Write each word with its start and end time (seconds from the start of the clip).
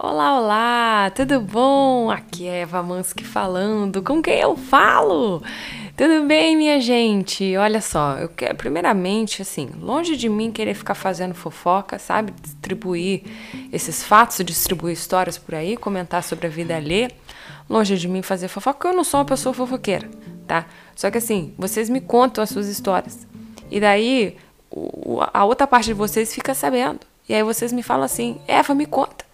Olá, 0.00 0.38
olá, 0.38 1.10
tudo 1.10 1.40
bom? 1.40 2.08
Aqui 2.08 2.46
é 2.46 2.60
Eva 2.60 2.80
Mansky 2.84 3.24
falando. 3.24 4.00
Com 4.00 4.22
quem 4.22 4.38
eu 4.38 4.56
falo? 4.56 5.42
Tudo 5.96 6.24
bem, 6.24 6.56
minha 6.56 6.80
gente? 6.80 7.56
Olha 7.56 7.80
só, 7.80 8.16
eu 8.16 8.28
quero, 8.28 8.54
primeiramente, 8.54 9.42
assim, 9.42 9.68
longe 9.80 10.16
de 10.16 10.28
mim 10.28 10.52
querer 10.52 10.74
ficar 10.74 10.94
fazendo 10.94 11.34
fofoca, 11.34 11.98
sabe? 11.98 12.32
Distribuir 12.40 13.24
esses 13.72 14.04
fatos, 14.04 14.36
distribuir 14.44 14.92
histórias 14.92 15.36
por 15.36 15.56
aí, 15.56 15.76
comentar 15.76 16.22
sobre 16.22 16.46
a 16.46 16.50
vida 16.50 16.76
alheia. 16.76 17.10
Longe 17.68 17.98
de 17.98 18.06
mim 18.06 18.22
fazer 18.22 18.46
fofoca, 18.46 18.74
porque 18.78 18.86
eu 18.86 18.96
não 18.96 19.02
sou 19.02 19.18
uma 19.18 19.26
pessoa 19.26 19.52
fofoqueira, 19.52 20.08
tá? 20.46 20.66
Só 20.94 21.10
que 21.10 21.18
assim, 21.18 21.52
vocês 21.58 21.90
me 21.90 22.00
contam 22.00 22.44
as 22.44 22.50
suas 22.50 22.68
histórias. 22.68 23.26
E 23.68 23.80
daí, 23.80 24.36
a 25.34 25.44
outra 25.44 25.66
parte 25.66 25.86
de 25.86 25.94
vocês 25.94 26.32
fica 26.32 26.54
sabendo. 26.54 27.00
E 27.28 27.34
aí 27.34 27.42
vocês 27.42 27.72
me 27.72 27.82
falam 27.82 28.04
assim, 28.04 28.40
Eva, 28.46 28.76
me 28.76 28.86
conta. 28.86 29.26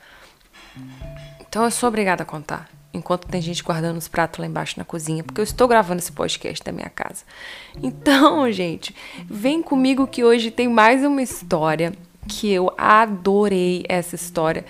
Então 1.40 1.64
eu 1.64 1.70
sou 1.70 1.88
obrigada 1.88 2.22
a 2.22 2.26
contar. 2.26 2.68
Enquanto 2.92 3.26
tem 3.26 3.42
gente 3.42 3.62
guardando 3.62 3.96
os 3.96 4.06
pratos 4.06 4.38
lá 4.38 4.46
embaixo 4.46 4.74
na 4.78 4.84
cozinha, 4.84 5.24
porque 5.24 5.40
eu 5.40 5.44
estou 5.44 5.66
gravando 5.66 5.98
esse 5.98 6.12
podcast 6.12 6.64
da 6.64 6.70
minha 6.70 6.88
casa. 6.88 7.24
Então, 7.82 8.50
gente, 8.52 8.94
vem 9.28 9.62
comigo 9.62 10.06
que 10.06 10.22
hoje 10.22 10.50
tem 10.50 10.68
mais 10.68 11.04
uma 11.04 11.22
história 11.22 11.92
que 12.28 12.50
eu 12.50 12.72
adorei 12.78 13.84
essa 13.88 14.14
história. 14.14 14.64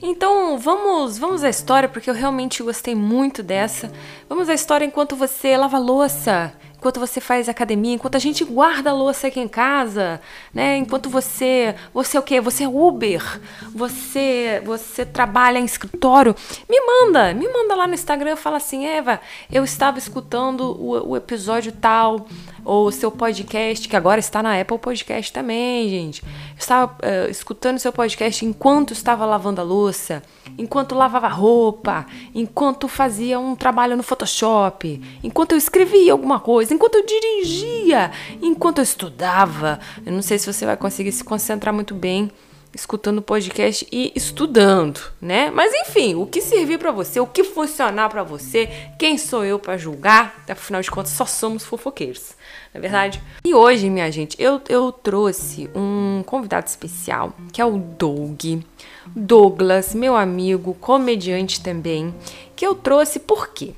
Então, 0.00 0.58
vamos, 0.58 1.18
vamos 1.18 1.42
à 1.42 1.48
história 1.48 1.88
porque 1.88 2.10
eu 2.10 2.14
realmente 2.14 2.62
gostei 2.62 2.94
muito 2.94 3.42
dessa. 3.42 3.92
Vamos 4.28 4.48
à 4.48 4.54
história 4.54 4.84
enquanto 4.84 5.16
você 5.16 5.56
lava 5.56 5.78
louça, 5.78 6.52
enquanto 6.78 7.00
você 7.00 7.20
faz 7.20 7.48
academia, 7.48 7.94
enquanto 7.94 8.14
a 8.14 8.20
gente 8.20 8.44
guarda 8.44 8.90
a 8.90 8.92
louça 8.92 9.26
aqui 9.26 9.40
em 9.40 9.48
casa, 9.48 10.20
né? 10.54 10.76
Enquanto 10.76 11.10
você, 11.10 11.74
você 11.92 12.16
é 12.16 12.20
o 12.20 12.22
quê? 12.22 12.40
Você 12.40 12.64
é 12.64 12.68
Uber, 12.68 13.40
você, 13.74 14.62
você 14.64 15.04
trabalha 15.04 15.58
em 15.58 15.64
escritório, 15.64 16.36
me 16.68 16.80
manda, 16.80 17.34
me 17.34 17.48
manda 17.48 17.74
lá 17.74 17.86
no 17.86 17.94
Instagram, 17.94 18.36
fala 18.36 18.58
assim, 18.58 18.86
Eva, 18.86 19.20
eu 19.50 19.64
estava 19.64 19.98
escutando 19.98 20.60
o, 20.60 21.10
o 21.10 21.16
episódio 21.16 21.72
tal, 21.72 22.26
ou 22.68 22.92
seu 22.92 23.10
podcast, 23.10 23.88
que 23.88 23.96
agora 23.96 24.20
está 24.20 24.42
na 24.42 24.60
Apple 24.60 24.78
Podcast 24.78 25.32
também, 25.32 25.88
gente. 25.88 26.22
Eu 26.22 26.58
estava 26.58 26.92
uh, 26.92 27.30
escutando 27.30 27.78
seu 27.78 27.90
podcast 27.90 28.44
enquanto 28.44 28.92
estava 28.92 29.24
lavando 29.24 29.62
a 29.62 29.64
louça, 29.64 30.22
enquanto 30.58 30.94
lavava 30.94 31.28
roupa, 31.28 32.04
enquanto 32.34 32.86
fazia 32.86 33.40
um 33.40 33.56
trabalho 33.56 33.96
no 33.96 34.02
Photoshop, 34.02 35.00
enquanto 35.24 35.52
eu 35.52 35.58
escrevia 35.58 36.12
alguma 36.12 36.40
coisa, 36.40 36.67
enquanto 36.74 36.96
eu 36.96 37.06
dirigia, 37.06 38.10
enquanto 38.42 38.78
eu 38.78 38.84
estudava. 38.84 39.78
Eu 40.04 40.12
não 40.12 40.22
sei 40.22 40.38
se 40.38 40.52
você 40.52 40.64
vai 40.66 40.76
conseguir 40.76 41.12
se 41.12 41.24
concentrar 41.24 41.74
muito 41.74 41.94
bem 41.94 42.30
escutando 42.74 43.18
o 43.18 43.22
podcast 43.22 43.86
e 43.90 44.12
estudando, 44.14 45.00
né? 45.20 45.50
Mas 45.50 45.72
enfim, 45.74 46.14
o 46.14 46.26
que 46.26 46.40
servir 46.40 46.78
para 46.78 46.92
você, 46.92 47.18
o 47.18 47.26
que 47.26 47.42
funcionar 47.44 48.08
para 48.08 48.22
você, 48.22 48.68
quem 48.98 49.16
sou 49.16 49.44
eu 49.44 49.58
para 49.58 49.76
julgar? 49.76 50.44
Afinal 50.48 50.80
de 50.80 50.90
contas, 50.90 51.12
só 51.12 51.24
somos 51.24 51.64
fofoqueiros, 51.64 52.34
não 52.72 52.78
é 52.78 52.80
verdade? 52.80 53.22
E 53.44 53.54
hoje, 53.54 53.88
minha 53.88 54.10
gente, 54.10 54.40
eu, 54.40 54.60
eu 54.68 54.92
trouxe 54.92 55.68
um 55.74 56.22
convidado 56.24 56.66
especial, 56.66 57.32
que 57.52 57.60
é 57.60 57.64
o 57.64 57.78
Doug. 57.78 58.62
Douglas, 59.06 59.94
meu 59.94 60.14
amigo, 60.14 60.74
comediante 60.74 61.62
também, 61.62 62.14
que 62.54 62.66
eu 62.66 62.74
trouxe 62.74 63.18
por 63.18 63.48
quê? 63.48 63.72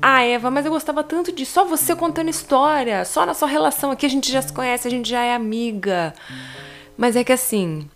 Ah, 0.00 0.22
Eva, 0.22 0.50
mas 0.50 0.66
eu 0.66 0.72
gostava 0.72 1.02
tanto 1.02 1.32
de 1.32 1.46
só 1.46 1.64
você 1.64 1.94
contando 1.96 2.28
história, 2.28 3.04
só 3.04 3.24
na 3.24 3.34
sua 3.34 3.48
relação 3.48 3.90
aqui 3.90 4.04
a 4.04 4.10
gente 4.10 4.30
já 4.30 4.42
se 4.42 4.52
conhece, 4.52 4.86
a 4.86 4.90
gente 4.90 5.08
já 5.08 5.22
é 5.22 5.34
amiga. 5.34 6.14
Mas 6.96 7.16
é 7.16 7.24
que 7.24 7.32
assim, 7.32 7.88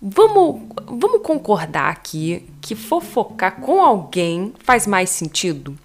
Vamos, 0.00 0.60
vamos 0.86 1.22
concordar 1.22 1.88
aqui 1.88 2.46
que 2.60 2.74
fofocar 2.74 3.60
com 3.60 3.80
alguém 3.80 4.52
faz 4.58 4.86
mais 4.86 5.08
sentido, 5.08 5.76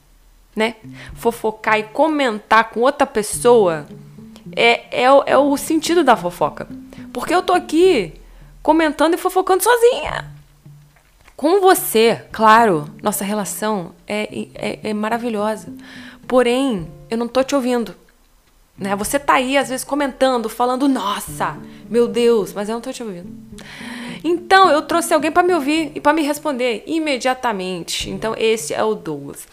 né? 0.53 0.75
Fofocar 1.15 1.79
e 1.79 1.83
comentar 1.83 2.69
com 2.71 2.81
outra 2.81 3.07
pessoa 3.07 3.87
é, 4.53 5.03
é, 5.03 5.05
é 5.05 5.37
o 5.37 5.55
sentido 5.55 6.03
da 6.03 6.17
fofoca. 6.17 6.67
Porque 7.13 7.33
eu 7.33 7.41
tô 7.41 7.53
aqui 7.53 8.13
comentando 8.61 9.13
e 9.13 9.17
fofocando 9.17 9.63
sozinha. 9.63 10.29
Com 11.41 11.59
você, 11.59 12.21
claro, 12.31 12.87
nossa 13.01 13.23
relação 13.23 13.95
é, 14.07 14.45
é, 14.53 14.79
é 14.83 14.93
maravilhosa. 14.93 15.73
Porém, 16.27 16.87
eu 17.09 17.17
não 17.17 17.27
tô 17.27 17.43
te 17.43 17.55
ouvindo. 17.55 17.95
Né? 18.77 18.95
Você 18.95 19.17
tá 19.17 19.33
aí, 19.33 19.57
às 19.57 19.67
vezes, 19.67 19.83
comentando, 19.83 20.47
falando, 20.47 20.87
nossa, 20.87 21.57
meu 21.89 22.07
Deus, 22.07 22.53
mas 22.53 22.69
eu 22.69 22.75
não 22.75 22.81
tô 22.81 22.93
te 22.93 23.01
ouvindo. 23.01 23.27
Então, 24.23 24.69
eu 24.69 24.83
trouxe 24.83 25.15
alguém 25.15 25.31
para 25.31 25.41
me 25.41 25.55
ouvir 25.55 25.91
e 25.95 25.99
para 25.99 26.13
me 26.13 26.21
responder 26.21 26.83
imediatamente. 26.85 28.11
Então, 28.11 28.35
esse 28.37 28.75
é 28.75 28.83
o 28.83 28.93
Douglas. 28.93 29.47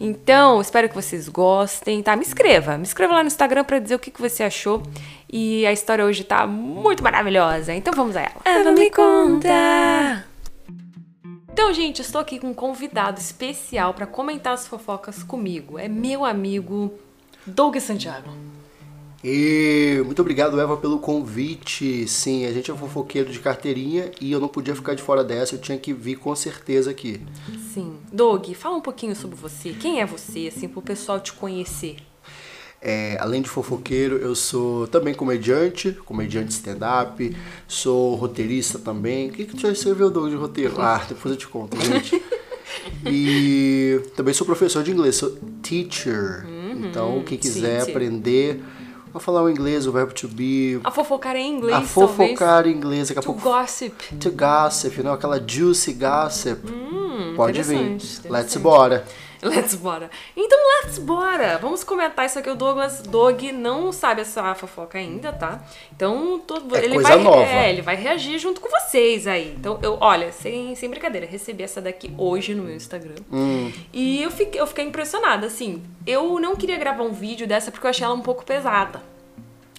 Então, 0.00 0.62
espero 0.62 0.88
que 0.88 0.94
vocês 0.94 1.28
gostem, 1.28 2.02
tá? 2.02 2.16
Me 2.16 2.22
escreva, 2.22 2.78
me 2.78 2.84
escreva 2.84 3.12
lá 3.12 3.22
no 3.22 3.26
Instagram 3.26 3.64
para 3.64 3.78
dizer 3.80 3.96
o 3.96 3.98
que, 3.98 4.10
que 4.10 4.22
você 4.22 4.44
achou. 4.44 4.82
E 5.30 5.66
a 5.66 5.72
história 5.74 6.06
hoje 6.06 6.24
tá 6.24 6.46
muito 6.46 7.02
maravilhosa. 7.02 7.74
Então, 7.74 7.92
vamos 7.92 8.16
a 8.16 8.22
ela. 8.22 8.40
Eva 8.46 8.72
me 8.72 8.90
conta! 8.90 10.32
Então, 11.54 11.72
gente, 11.72 12.02
estou 12.02 12.20
aqui 12.20 12.40
com 12.40 12.48
um 12.48 12.52
convidado 12.52 13.20
especial 13.20 13.94
para 13.94 14.08
comentar 14.08 14.54
as 14.54 14.66
fofocas 14.66 15.22
comigo. 15.22 15.78
É 15.78 15.86
meu 15.86 16.24
amigo 16.24 16.92
Doug 17.46 17.76
Santiago. 17.76 18.28
E 19.22 20.02
muito 20.04 20.20
obrigado, 20.20 20.60
Eva, 20.60 20.76
pelo 20.76 20.98
convite. 20.98 22.08
Sim, 22.08 22.44
a 22.44 22.52
gente 22.52 22.72
é 22.72 22.74
fofoqueiro 22.74 23.30
de 23.30 23.38
carteirinha 23.38 24.10
e 24.20 24.32
eu 24.32 24.40
não 24.40 24.48
podia 24.48 24.74
ficar 24.74 24.94
de 24.94 25.02
fora 25.02 25.22
dessa, 25.22 25.54
eu 25.54 25.60
tinha 25.60 25.78
que 25.78 25.92
vir 25.92 26.16
com 26.16 26.34
certeza 26.34 26.90
aqui. 26.90 27.20
Sim. 27.72 27.98
Doug, 28.12 28.50
fala 28.54 28.76
um 28.76 28.80
pouquinho 28.80 29.14
sobre 29.14 29.36
você. 29.36 29.72
Quem 29.74 30.00
é 30.00 30.06
você, 30.06 30.48
assim, 30.48 30.66
pro 30.66 30.82
pessoal 30.82 31.20
te 31.20 31.32
conhecer? 31.32 31.98
É, 32.86 33.16
além 33.18 33.40
de 33.40 33.48
fofoqueiro, 33.48 34.16
eu 34.16 34.34
sou 34.34 34.86
também 34.86 35.14
comediante, 35.14 35.92
comediante 36.04 36.52
stand-up, 36.52 37.34
sou 37.66 38.14
roteirista 38.14 38.78
também. 38.78 39.30
O 39.30 39.32
que, 39.32 39.46
que 39.46 39.56
tu 39.56 39.62
já 39.62 39.72
escreveu, 39.72 40.10
Doug, 40.10 40.28
de 40.28 40.36
roteiro? 40.36 40.74
Ah, 40.78 41.02
depois 41.08 41.32
eu 41.32 41.38
te 41.38 41.48
conto, 41.48 41.80
gente. 41.80 42.22
e 43.10 44.02
também 44.14 44.34
sou 44.34 44.46
professor 44.46 44.82
de 44.82 44.90
inglês, 44.90 45.16
sou 45.16 45.34
teacher. 45.62 46.44
Uhum, 46.46 46.86
então, 46.86 47.22
quem 47.24 47.38
quiser 47.38 47.80
aprender 47.88 48.62
Vou 49.14 49.20
falar 49.20 49.44
o 49.44 49.48
inglês, 49.48 49.86
o 49.86 49.92
verbo 49.92 50.12
to 50.12 50.26
be. 50.26 50.80
A 50.82 50.90
fofocar 50.90 51.36
em 51.36 51.56
inglês, 51.56 51.76
A 51.76 51.82
fofocar 51.82 52.66
em 52.66 52.72
inglês. 52.72 53.06
Daqui 53.06 53.20
a 53.20 53.22
to 53.22 53.26
pouco, 53.26 53.42
gossip. 53.42 53.94
To 54.16 54.32
gossip, 54.32 54.96
you 54.96 55.04
know? 55.04 55.12
Aquela 55.12 55.40
juicy 55.40 55.92
gossip. 55.92 56.68
Hum, 56.68 57.34
Pode 57.36 57.62
vir. 57.62 57.96
Let's 58.28 58.56
bora. 58.56 59.04
Let's 59.44 59.74
bora. 59.74 60.10
Então, 60.34 60.58
let's 60.82 60.98
bora. 60.98 61.58
Vamos 61.58 61.84
comentar 61.84 62.24
isso 62.24 62.38
aqui. 62.38 62.48
O 62.48 62.54
Douglas 62.54 63.02
Dog 63.02 63.52
não 63.52 63.92
sabe 63.92 64.22
essa 64.22 64.54
fofoca 64.54 64.98
ainda, 64.98 65.32
tá? 65.32 65.62
Então, 65.94 66.38
todo, 66.38 66.74
é 66.74 66.84
ele 66.84 66.98
vai, 66.98 67.18
nova. 67.18 67.42
É, 67.42 67.70
ele 67.70 67.82
vai 67.82 67.94
reagir 67.94 68.38
junto 68.38 68.60
com 68.60 68.70
vocês 68.70 69.26
aí. 69.26 69.54
Então, 69.58 69.78
eu, 69.82 69.98
olha, 70.00 70.32
sem, 70.32 70.74
sem 70.74 70.88
brincadeira, 70.88 71.26
recebi 71.26 71.62
essa 71.62 71.80
daqui 71.80 72.12
hoje 72.16 72.54
no 72.54 72.62
meu 72.62 72.74
Instagram. 72.74 73.16
Hum. 73.30 73.70
E 73.92 74.22
eu 74.22 74.30
fiquei, 74.30 74.60
eu 74.60 74.66
fiquei 74.66 74.84
impressionada, 74.84 75.46
assim. 75.46 75.82
Eu 76.06 76.40
não 76.40 76.56
queria 76.56 76.78
gravar 76.78 77.02
um 77.02 77.12
vídeo 77.12 77.46
dessa 77.46 77.70
porque 77.70 77.86
eu 77.86 77.90
achei 77.90 78.04
ela 78.04 78.14
um 78.14 78.22
pouco 78.22 78.44
pesada. 78.44 79.13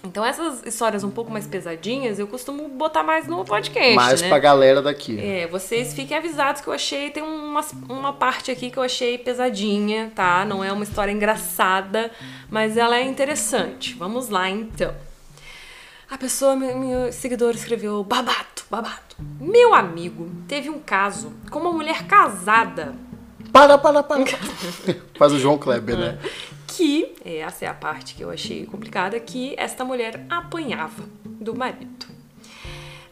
Então 0.06 0.24
essas 0.24 0.64
histórias 0.64 1.02
um 1.02 1.10
pouco 1.10 1.30
mais 1.30 1.46
pesadinhas 1.46 2.18
eu 2.18 2.26
costumo 2.26 2.68
botar 2.68 3.02
mais 3.02 3.26
no 3.26 3.44
podcast, 3.44 3.94
Mais 3.94 4.22
né? 4.22 4.28
pra 4.28 4.38
galera 4.38 4.80
daqui. 4.80 5.18
É, 5.20 5.46
vocês 5.48 5.92
fiquem 5.92 6.16
avisados 6.16 6.62
que 6.62 6.68
eu 6.68 6.72
achei, 6.72 7.10
tem 7.10 7.22
uma, 7.22 7.60
uma 7.88 8.12
parte 8.12 8.50
aqui 8.50 8.70
que 8.70 8.78
eu 8.78 8.82
achei 8.82 9.18
pesadinha, 9.18 10.12
tá? 10.14 10.44
Não 10.44 10.62
é 10.62 10.72
uma 10.72 10.84
história 10.84 11.10
engraçada, 11.10 12.10
mas 12.48 12.76
ela 12.76 12.96
é 12.96 13.02
interessante. 13.02 13.94
Vamos 13.94 14.28
lá, 14.28 14.48
então. 14.48 14.94
A 16.08 16.16
pessoa, 16.16 16.54
meu, 16.54 16.78
meu 16.78 17.12
seguidor 17.12 17.52
escreveu 17.54 18.04
babado, 18.04 18.62
babado. 18.70 19.16
Meu 19.40 19.74
amigo 19.74 20.30
teve 20.46 20.70
um 20.70 20.78
caso 20.78 21.32
com 21.50 21.58
uma 21.58 21.72
mulher 21.72 22.06
casada. 22.06 22.94
Para, 23.52 23.76
para, 23.76 24.02
para. 24.02 24.24
Faz 25.18 25.32
o 25.32 25.38
João 25.38 25.58
Kleber, 25.58 25.96
né? 25.96 26.18
que, 26.66 27.14
essa 27.24 27.64
é 27.64 27.68
a 27.68 27.74
parte 27.74 28.14
que 28.14 28.22
eu 28.22 28.30
achei 28.30 28.66
complicada, 28.66 29.18
que 29.20 29.54
esta 29.56 29.84
mulher 29.84 30.26
apanhava 30.28 31.04
do 31.24 31.54
marido. 31.54 32.06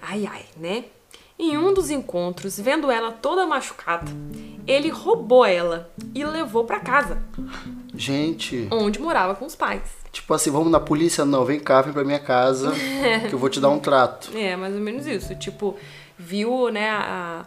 Ai, 0.00 0.26
ai, 0.30 0.44
né? 0.56 0.84
Em 1.38 1.56
um 1.56 1.74
dos 1.74 1.90
encontros, 1.90 2.58
vendo 2.58 2.90
ela 2.90 3.10
toda 3.10 3.46
machucada, 3.46 4.10
ele 4.66 4.88
roubou 4.88 5.44
ela 5.44 5.90
e 6.14 6.24
levou 6.24 6.64
para 6.64 6.78
casa. 6.78 7.22
Gente. 7.94 8.68
Onde 8.70 9.00
morava 9.00 9.34
com 9.34 9.44
os 9.44 9.56
pais. 9.56 9.82
Tipo 10.12 10.32
assim, 10.32 10.50
vamos 10.50 10.70
na 10.70 10.78
polícia? 10.78 11.24
Não, 11.24 11.44
vem 11.44 11.58
cá, 11.58 11.82
vem 11.82 11.92
pra 11.92 12.04
minha 12.04 12.20
casa, 12.20 12.72
que 13.28 13.34
eu 13.34 13.38
vou 13.38 13.48
te 13.48 13.60
dar 13.60 13.70
um 13.70 13.80
trato. 13.80 14.30
É, 14.36 14.54
mais 14.56 14.74
ou 14.74 14.80
menos 14.80 15.06
isso. 15.06 15.34
Tipo, 15.34 15.76
viu, 16.16 16.70
né, 16.70 16.90
a, 16.90 17.44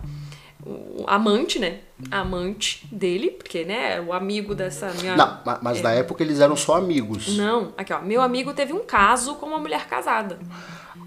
o 0.68 1.04
amante, 1.08 1.58
né? 1.60 1.80
Amante 2.12 2.86
dele, 2.92 3.32
porque, 3.32 3.64
né, 3.64 4.00
o 4.02 4.14
amigo 4.14 4.54
dessa 4.54 4.92
minha. 5.02 5.16
Não, 5.16 5.40
mas 5.62 5.80
é. 5.80 5.82
na 5.84 5.92
época 5.94 6.22
eles 6.24 6.40
eram 6.40 6.56
só 6.56 6.76
amigos. 6.76 7.36
Não, 7.38 7.74
aqui 7.78 7.92
ó, 7.94 8.00
meu 8.02 8.22
amigo 8.22 8.54
teve 8.54 8.74
um 8.74 8.84
caso 8.86 9.36
com 9.36 9.46
uma 9.48 9.58
mulher 9.58 9.88
casada. 9.88 10.38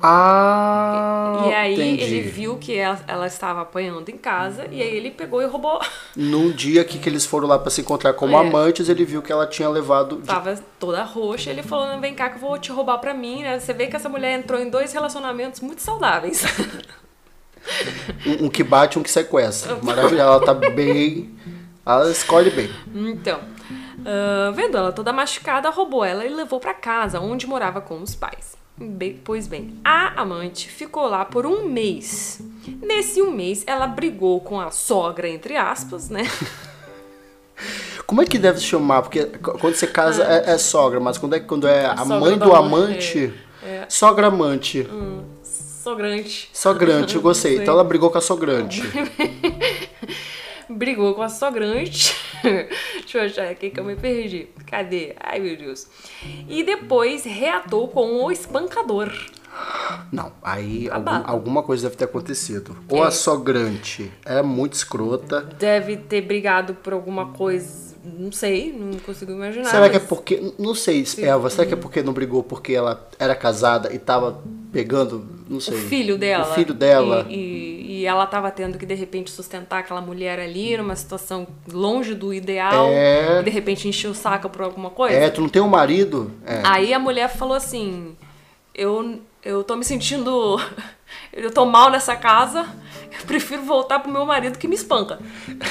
Ah, 0.03 1.45
E 1.47 1.53
aí 1.55 1.75
entendi. 1.75 2.03
ele 2.03 2.21
viu 2.23 2.57
que 2.57 2.75
ela, 2.77 2.99
ela 3.07 3.27
estava 3.27 3.61
apanhando 3.61 4.09
em 4.09 4.17
casa 4.17 4.67
e 4.71 4.81
aí 4.81 4.97
ele 4.97 5.11
pegou 5.11 5.43
e 5.43 5.47
roubou. 5.47 5.79
Num 6.17 6.51
dia 6.51 6.83
que, 6.85 6.99
que 6.99 7.09
eles 7.09 7.27
foram 7.27 7.47
lá 7.47 7.59
pra 7.59 7.71
se 7.71 7.83
encontrar 7.83 8.15
como 8.15 8.35
É. 8.37 8.41
amantes, 8.41 8.89
ele 8.89 9.05
viu 9.05 9.21
que 9.23 9.31
ela 9.31 9.47
tinha 9.47 9.69
levado. 9.69 10.17
de- 10.17 10.27
Tava 10.27 10.59
toda 10.79 11.03
roxa, 11.05 11.51
ele 11.51 11.63
falou: 11.63 11.87
"Não, 11.87 12.01
vem 12.01 12.15
cá 12.15 12.31
que 12.31 12.37
eu 12.37 12.41
vou 12.41 12.59
te 12.59 12.73
roubar 12.73 12.99
pra 12.99 13.13
mim, 13.15 13.43
né? 13.43 13.59
Você 13.59 13.73
vê 13.75 13.87
que 13.89 13.97
essa 13.97 14.09
mulher 14.09 14.39
entrou 14.39 14.59
em 14.61 14.71
dois 14.71 14.93
relacionamentos 14.93 15.61
muito 15.61 15.83
saudáveis. 15.83 16.45
Um, 18.27 18.47
um 18.47 18.49
que 18.49 18.63
bate 18.65 18.99
um 18.99 19.03
que 19.03 19.11
sequestra. 19.11 19.77
Maravilha, 19.83 20.23
ela 20.23 20.41
tá 20.45 20.55
bem. 20.55 21.31
Ela 21.85 22.11
escolhe 22.11 22.51
bem. 22.51 22.71
Então, 22.95 23.41
ah, 24.05 24.51
vendo 24.55 24.77
ela 24.77 24.93
toda 24.93 25.13
machucada, 25.13 25.71
roubou 25.71 26.05
ela 26.05 26.25
e 26.25 26.29
levou 26.29 26.61
pra 26.61 26.75
casa, 26.75 27.21
onde 27.21 27.47
morava 27.47 27.81
com 27.81 28.01
os 28.01 28.15
pais. 28.15 28.57
Bem- 28.77 29.21
pois 29.23 29.47
bem, 29.47 29.79
a 29.85 30.21
amante 30.23 30.69
ficou 30.71 31.07
lá 31.07 31.25
por 31.25 31.45
um 31.45 31.67
mês. 31.69 32.41
Nesse 32.83 33.21
um 33.21 33.31
mês, 33.31 33.63
ela 33.67 33.87
brigou 33.87 34.41
com 34.41 34.59
a 34.59 34.71
sogra, 34.71 35.29
entre 35.29 35.57
aspas, 35.57 36.09
né? 36.09 36.23
Como 38.07 38.23
é 38.23 38.25
que 38.27 38.39
deve 38.39 38.59
se 38.59 38.65
chamar? 38.65 39.03
Porque 39.03 39.27
quando 39.27 39.75
você 39.75 39.87
casa 39.87 40.25
é, 40.25 40.53
é 40.53 40.59
sogra, 40.59 40.99
mas 40.99 41.19
quando 41.19 41.35
é, 41.35 41.41
quando 41.41 41.69
é 41.69 41.85
a 41.87 42.05
mãe 42.05 42.39
do 42.39 42.53
amante. 42.55 43.33
Sogra 43.89 44.29
amante. 44.29 44.89
Sogrante. 45.83 46.51
Sogrante, 46.53 47.17
eu 47.17 47.23
gostei. 47.23 47.57
Então 47.57 47.73
ela 47.75 47.85
brigou 47.85 48.11
com 48.11 48.19
a 48.19 48.21
sogrante. 48.21 48.83
Brigou 50.69 51.15
com 51.15 51.23
a 51.23 51.29
sogrante. 51.29 52.15
Deixa 53.01 53.19
eu 53.19 53.23
achar 53.25 53.49
aqui 53.49 53.71
que 53.71 53.81
eu 53.81 53.85
me 53.85 53.97
perdi. 53.97 54.47
Cadê? 54.67 55.15
Ai, 55.19 55.41
meu 55.41 55.57
Deus. 55.57 55.89
E 56.49 56.63
depois 56.63 57.25
reatou 57.25 57.89
com 57.89 58.23
o 58.25 58.31
espancador. 58.31 59.11
Não, 60.13 60.33
aí 60.43 60.89
algum- 60.89 61.05
Babado. 61.05 61.25
alguma 61.33 61.63
coisa 61.63 61.85
deve 61.85 61.97
ter 61.97 62.05
acontecido. 62.05 62.77
Ou 62.89 63.03
É. 63.05 63.09
a 63.09 63.11
sogrante 63.11 64.13
é 64.25 64.41
muito 64.43 64.75
escrota. 64.75 65.41
Deve 65.41 65.97
ter 65.97 66.21
brigado 66.21 66.75
por 66.75 66.93
alguma 66.93 67.33
coisa. 67.33 67.90
Não 68.03 68.33
sei, 68.33 68.73
não 68.73 68.99
consigo 69.01 69.33
imaginar. 69.33 69.69
Será 69.71 69.89
que 69.91 69.97
é 69.97 69.99
mas- 69.99 70.09
porque. 70.09 70.53
Não 70.59 70.75
sei, 70.75 71.05
Eva, 71.19 71.51
será 71.51 71.67
que 71.67 71.75
é 71.75 71.77
porque 71.77 72.03
não 72.03 72.13
brigou 72.13 72.43
porque 72.43 72.73
ela 72.73 73.09
era 73.19 73.35
casada 73.35 73.93
e 73.93 73.99
tava 73.99 74.41
pegando. 74.73 75.27
Não 75.49 75.59
o 75.59 75.61
sei. 75.61 75.77
filho 75.77 76.17
dela. 76.17 76.51
O 76.51 76.55
filho 76.55 76.73
dela. 76.73 77.27
E, 77.29 77.35
e- 77.35 77.81
e 78.01 78.07
ela 78.07 78.27
tava 78.27 78.51
tendo 78.51 78.79
que, 78.79 78.87
de 78.87 78.95
repente, 78.95 79.31
sustentar 79.31 79.81
aquela 79.81 80.01
mulher 80.01 80.39
ali 80.41 80.75
numa 80.79 80.97
situação 80.97 81.47
longe 81.71 82.15
do 82.15 82.33
ideal. 82.33 82.87
É. 82.89 83.41
E 83.41 83.43
de 83.43 83.51
repente 83.51 83.87
encheu 83.87 84.13
o 84.13 84.15
saco 84.15 84.49
por 84.49 84.63
alguma 84.63 84.89
coisa. 84.89 85.15
É, 85.17 85.29
tu 85.29 85.43
não 85.43 85.49
tem 85.51 85.61
um 85.61 85.69
marido? 85.69 86.31
É. 86.47 86.63
Aí 86.65 86.95
a 86.95 86.99
mulher 86.99 87.29
falou 87.29 87.55
assim: 87.55 88.17
Eu, 88.75 89.21
eu 89.45 89.63
tô 89.63 89.77
me 89.77 89.85
sentindo. 89.85 90.59
Eu 91.33 91.51
tô 91.53 91.65
mal 91.65 91.91
nessa 91.91 92.17
casa, 92.17 92.67
eu 93.13 93.25
prefiro 93.25 93.63
voltar 93.63 94.01
pro 94.01 94.11
meu 94.11 94.27
marido 94.27 94.59
que 94.59 94.67
me 94.67 94.75
espanca. 94.75 95.21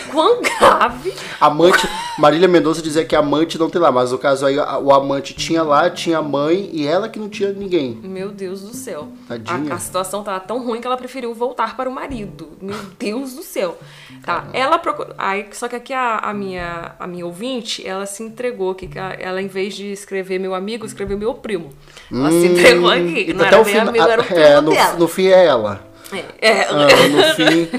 Quão 0.10 0.42
grave. 0.42 1.14
Amante. 1.40 1.86
Marília 2.18 2.48
Mendonça 2.48 2.82
dizia 2.82 3.04
que 3.04 3.14
amante 3.14 3.58
não 3.58 3.70
tem 3.70 3.82
lá, 3.82 3.92
mas 3.92 4.12
no 4.12 4.18
caso 4.18 4.46
aí 4.46 4.58
o 4.58 4.94
amante 4.94 5.34
tinha 5.34 5.62
lá, 5.62 5.90
tinha 5.90 6.22
mãe 6.22 6.70
e 6.72 6.88
ela 6.88 7.10
que 7.10 7.20
não 7.20 7.28
tinha 7.28 7.52
ninguém. 7.52 8.00
Meu 8.02 8.30
Deus 8.30 8.62
do 8.62 8.74
céu. 8.74 9.10
Tadinha. 9.28 9.74
A, 9.74 9.76
a 9.76 9.80
situação 9.80 10.24
tava 10.24 10.40
tão 10.40 10.64
ruim 10.64 10.80
que 10.80 10.88
ela 10.88 10.98
preferiu 10.98 11.34
voltar 11.34 11.76
para 11.76 11.90
o 11.90 11.94
marido. 11.94 12.50
Meu 12.62 12.80
Deus 12.98 13.34
do 13.34 13.44
céu. 13.44 13.78
Tá, 14.26 14.48
ela 14.54 14.78
procurou. 14.78 15.14
Aí, 15.18 15.48
só 15.52 15.68
que 15.68 15.76
aqui 15.76 15.94
a, 15.94 16.18
a 16.18 16.34
minha, 16.34 16.94
a 17.00 17.08
minha 17.08 17.26
ouvinte, 17.26 17.86
ela 17.88 18.06
se 18.06 18.22
entregou 18.22 18.72
aqui. 18.72 18.88
que 18.88 19.00
a- 19.00 19.16
Ela, 19.20 19.42
em 19.42 19.48
vez 19.48 19.74
de 19.76 19.92
escrever 19.92 20.40
meu 20.40 20.54
amigo, 20.54 20.86
escreveu 20.86 21.18
meu 21.18 21.34
primo. 21.34 21.70
Ela 22.12 22.30
se 22.32 22.46
entregou 22.48 22.90
aqui. 22.90 23.30
E 23.30 23.34
Não 23.34 23.46
até 23.46 23.56
era 23.56 23.62
o 23.62 23.66
fina- 23.66 23.82
amigo, 23.90 24.06
era 24.06 24.22
o 24.22 24.26
primo 24.26 24.40
é, 24.42 24.62
no, 24.62 24.72
dela. 24.72 24.94
no 24.98 25.08
fim 25.08 25.28
é 25.28 25.46
ela. 25.46 25.90
É, 26.42 26.50
é, 26.50 26.62
Ah, 26.64 26.88
no 27.08 27.24
fim, 27.36 27.70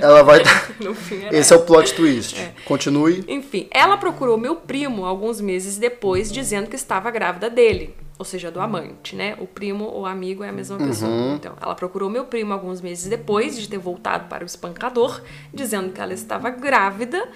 ela 0.00 0.22
vai 0.24 0.42
fim 0.96 1.20
Esse 1.30 1.52
é 1.52 1.56
o 1.56 1.60
plot 1.60 1.94
twist. 1.94 2.36
Continue. 2.64 3.24
Enfim, 3.28 3.68
ela 3.70 3.96
procurou 3.96 4.36
meu 4.36 4.56
primo 4.56 5.04
alguns 5.04 5.40
meses 5.40 5.78
depois, 5.78 6.30
dizendo 6.32 6.68
que 6.68 6.74
estava 6.74 7.10
grávida 7.12 7.48
dele. 7.48 7.94
Ou 8.18 8.24
seja, 8.24 8.50
do 8.50 8.60
amante, 8.60 9.14
né? 9.14 9.36
O 9.38 9.46
primo 9.46 9.84
ou 9.84 10.06
amigo 10.06 10.42
é 10.42 10.48
a 10.48 10.52
mesma 10.52 10.78
pessoa. 10.78 11.10
Então, 11.34 11.54
ela 11.60 11.74
procurou 11.74 12.08
meu 12.08 12.24
primo 12.24 12.52
alguns 12.52 12.80
meses 12.80 13.08
depois 13.08 13.58
de 13.58 13.68
ter 13.68 13.78
voltado 13.78 14.26
para 14.28 14.42
o 14.42 14.46
espancador, 14.46 15.20
dizendo 15.52 15.92
que 15.92 16.00
ela 16.00 16.14
estava 16.14 16.48
grávida 16.48 17.28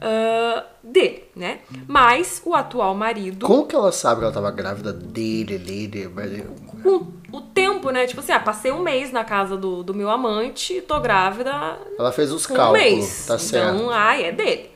ah, 0.00 0.64
dele, 0.82 1.24
né? 1.34 1.60
Mas 1.86 2.42
o 2.44 2.54
atual 2.54 2.94
marido, 2.94 3.46
Como 3.46 3.66
que 3.66 3.74
ela 3.74 3.90
sabe 3.90 4.20
que 4.20 4.24
ela 4.24 4.34
tava 4.34 4.50
grávida 4.50 4.92
dele, 4.92 5.58
dele, 5.58 6.08
dele? 6.08 6.46
com 6.82 7.06
o 7.32 7.40
tempo, 7.40 7.90
né? 7.90 8.06
Tipo 8.06 8.20
assim, 8.20 8.32
ah, 8.32 8.40
passei 8.40 8.70
um 8.70 8.80
mês 8.82 9.10
na 9.10 9.24
casa 9.24 9.56
do, 9.56 9.82
do 9.82 9.94
meu 9.94 10.10
amante, 10.10 10.82
tô 10.82 11.00
grávida 11.00 11.78
Ela 11.98 12.12
fez 12.12 12.30
os 12.30 12.46
com 12.46 12.54
um 12.54 12.56
cálculos, 12.56 12.82
mês. 12.82 13.26
tá 13.26 13.34
então, 13.34 13.38
certo. 13.38 13.80
Uhum. 13.80 13.90
ai, 13.90 14.24
é 14.24 14.32
dele. 14.32 14.70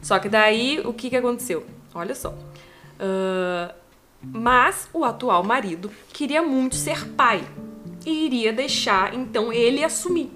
Só 0.00 0.18
que 0.18 0.28
daí, 0.28 0.80
o 0.84 0.92
que 0.92 1.10
que 1.10 1.16
aconteceu? 1.16 1.66
Olha 1.92 2.14
só. 2.14 2.32
Ah, 2.98 3.74
mas 4.32 4.88
o 4.92 5.04
atual 5.04 5.42
marido 5.44 5.90
queria 6.12 6.42
muito 6.42 6.74
ser 6.76 7.06
pai. 7.10 7.44
E 8.04 8.26
iria 8.26 8.52
deixar, 8.52 9.14
então, 9.14 9.52
ele 9.52 9.82
assumir. 9.82 10.30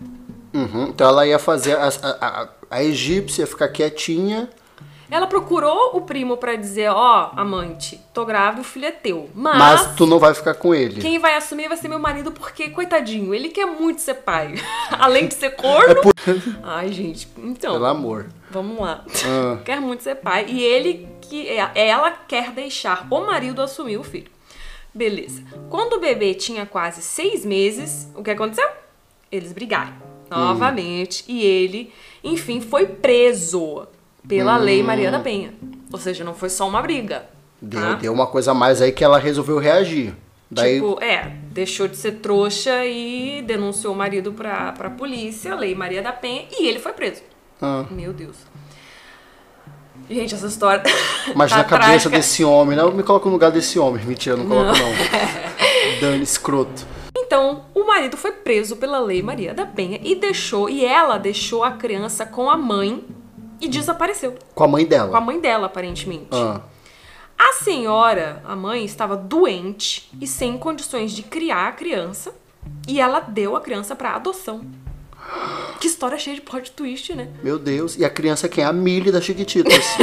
Uhum, 0.54 0.88
Então 0.88 1.06
ela 1.06 1.26
ia 1.26 1.38
fazer. 1.38 1.76
A, 1.76 1.88
a, 1.88 2.42
a, 2.42 2.48
a 2.70 2.84
egípcia 2.84 3.42
ia 3.42 3.46
ficar 3.46 3.68
quietinha. 3.68 4.48
Ela 5.10 5.26
procurou 5.26 5.96
o 5.96 6.02
primo 6.02 6.36
pra 6.36 6.54
dizer, 6.54 6.90
ó, 6.90 7.30
amante, 7.34 7.98
tô 8.12 8.26
grávida, 8.26 8.60
o 8.60 8.64
filho 8.64 8.84
é 8.86 8.90
teu. 8.92 9.30
Mas, 9.34 9.56
Mas 9.58 9.94
tu 9.96 10.04
não 10.06 10.18
vai 10.18 10.34
ficar 10.34 10.54
com 10.54 10.74
ele. 10.74 11.00
quem 11.00 11.18
vai 11.18 11.34
assumir 11.34 11.66
vai 11.68 11.76
ser 11.78 11.88
meu 11.88 11.98
marido, 11.98 12.30
porque, 12.30 12.68
coitadinho, 12.68 13.32
ele 13.34 13.48
quer 13.48 13.64
muito 13.66 14.00
ser 14.02 14.14
pai. 14.16 14.54
Além 14.98 15.26
de 15.26 15.34
ser 15.34 15.50
corno. 15.56 16.02
Ai, 16.62 16.92
gente, 16.92 17.26
então. 17.38 17.72
Pelo 17.72 17.86
amor. 17.86 18.26
Vamos 18.50 18.78
lá. 18.80 19.04
Ah. 19.26 19.58
Quer 19.64 19.80
muito 19.80 20.02
ser 20.02 20.16
pai. 20.16 20.46
E 20.48 20.62
ele 20.62 21.08
que 21.22 21.48
é- 21.48 21.70
ela 21.88 22.10
quer 22.10 22.50
deixar 22.52 23.06
o 23.10 23.20
marido 23.26 23.60
assumir 23.62 23.98
o 23.98 24.04
filho. 24.04 24.30
Beleza. 24.94 25.42
Quando 25.70 25.94
o 25.94 26.00
bebê 26.00 26.34
tinha 26.34 26.64
quase 26.66 27.02
seis 27.02 27.44
meses, 27.44 28.10
o 28.14 28.22
que 28.22 28.30
aconteceu? 28.30 28.66
Eles 29.30 29.52
brigaram 29.52 29.92
novamente 30.30 31.24
e 31.28 31.42
ele, 31.44 31.92
enfim, 32.24 32.60
foi 32.60 32.86
preso 32.86 33.86
pela 34.26 34.56
lei 34.56 34.82
Maria 34.82 35.10
da 35.10 35.18
Penha. 35.20 35.52
Ou 35.92 35.98
seja, 35.98 36.24
não 36.24 36.34
foi 36.34 36.48
só 36.50 36.68
uma 36.68 36.82
briga. 36.82 37.26
Deu, 37.60 37.80
tá? 37.80 37.94
deu 37.94 38.12
uma 38.12 38.26
coisa 38.26 38.52
a 38.52 38.54
mais 38.54 38.80
aí 38.80 38.92
que 38.92 39.02
ela 39.02 39.18
resolveu 39.18 39.58
reagir. 39.58 40.14
Daí. 40.50 40.74
Tipo, 40.76 41.02
é, 41.02 41.32
deixou 41.50 41.86
de 41.88 41.96
ser 41.96 42.12
trouxa 42.12 42.84
e 42.86 43.42
denunciou 43.42 43.92
o 43.92 43.96
marido 43.96 44.32
pra, 44.32 44.72
pra 44.72 44.88
polícia, 44.88 45.54
lei 45.54 45.74
Maria 45.74 46.00
da 46.02 46.12
Penha, 46.12 46.46
e 46.50 46.66
ele 46.66 46.78
foi 46.78 46.92
preso. 46.92 47.22
ah, 47.60 47.84
Meu 47.90 48.12
Deus. 48.12 48.36
Gente, 50.08 50.34
essa 50.34 50.46
história. 50.46 50.82
imagina 51.34 51.64
tá 51.64 51.76
a 51.76 51.78
cabeça 51.78 51.88
trágica. 52.08 52.16
desse 52.16 52.42
homem. 52.44 52.76
Não, 52.76 52.90
me 52.92 53.02
coloca 53.02 53.26
no 53.26 53.32
lugar 53.32 53.50
desse 53.50 53.78
homem. 53.78 54.04
Mentira, 54.06 54.36
não 54.36 54.46
coloco 54.46 54.78
não. 54.78 54.88
Dani, 56.00 56.22
escroto. 56.22 56.86
Então, 57.16 57.64
o 57.74 57.86
marido 57.86 58.16
foi 58.16 58.32
preso 58.32 58.76
pela 58.76 58.98
lei 59.00 59.22
Maria 59.22 59.52
da 59.52 59.66
Penha 59.66 60.00
e 60.02 60.14
deixou, 60.14 60.70
e 60.70 60.82
ela 60.82 61.18
deixou 61.18 61.62
a 61.62 61.72
criança 61.72 62.24
com 62.24 62.48
a 62.48 62.56
mãe 62.56 63.04
e 63.60 63.68
desapareceu. 63.68 64.34
Com 64.54 64.64
a 64.64 64.68
mãe 64.68 64.84
Com 64.86 64.94
a 64.94 64.98
dela. 64.98 65.20
mãe 65.20 65.40
dela, 65.40 65.66
aparentemente. 65.66 66.28
Ah, 66.32 66.60
A 67.38 67.52
senhora, 67.54 68.42
a 68.44 68.56
mãe, 68.56 68.84
estava 68.84 69.16
doente 69.16 70.10
e 70.20 70.26
sem 70.26 70.58
condições 70.58 71.12
de 71.12 71.22
criar 71.22 71.68
a 71.68 71.72
criança, 71.72 72.34
e 72.86 73.00
ela 73.00 73.20
deu 73.20 73.54
a 73.56 73.60
criança 73.60 73.94
para 73.96 74.14
adoção. 74.14 74.62
Que 75.78 75.86
história 75.86 76.18
cheia 76.18 76.36
de 76.36 76.42
plot 76.42 76.70
twist, 76.72 77.14
né? 77.14 77.28
meu 77.42 77.58
Deus. 77.58 77.96
E 77.98 78.04
a 78.04 78.10
criança 78.10 78.46
é 78.46 78.48
quem? 78.48 78.64
A 78.64 78.72
Millie 78.72 79.12
das 79.12 79.24
Chiquititas. 79.24 79.84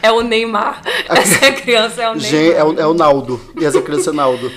É 0.00 0.10
o 0.12 0.20
Neymar. 0.22 0.80
Essa 1.08 1.52
criança 1.52 2.02
é 2.02 2.10
o 2.10 2.14
Neymar. 2.14 2.56
É, 2.56 2.64
o, 2.64 2.80
é 2.80 2.86
o 2.86 2.94
Naldo. 2.94 3.40
E 3.60 3.64
essa 3.64 3.82
criança 3.82 4.10
é 4.10 4.12
Naldo. 4.12 4.50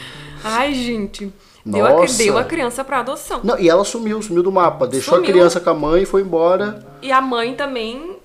Ai, 0.43 0.73
gente. 0.73 1.31
Deu 1.65 1.85
a, 1.85 1.89
Nossa. 1.89 2.17
deu 2.17 2.37
a 2.37 2.43
criança 2.43 2.83
para 2.83 2.99
adoção. 2.99 3.41
Não, 3.43 3.59
e 3.59 3.69
ela 3.69 3.83
sumiu, 3.83 4.21
sumiu 4.21 4.41
do 4.41 4.51
mapa. 4.51 4.87
Deixou 4.87 5.15
Sumiu. 5.15 5.29
a 5.29 5.33
criança 5.33 5.59
com 5.59 5.69
a 5.69 5.73
mãe 5.73 6.03
e 6.03 6.05
foi 6.05 6.21
embora. 6.21 6.85
E 7.01 7.11
a 7.11 7.21
mãe 7.21 7.53
também 7.55 8.17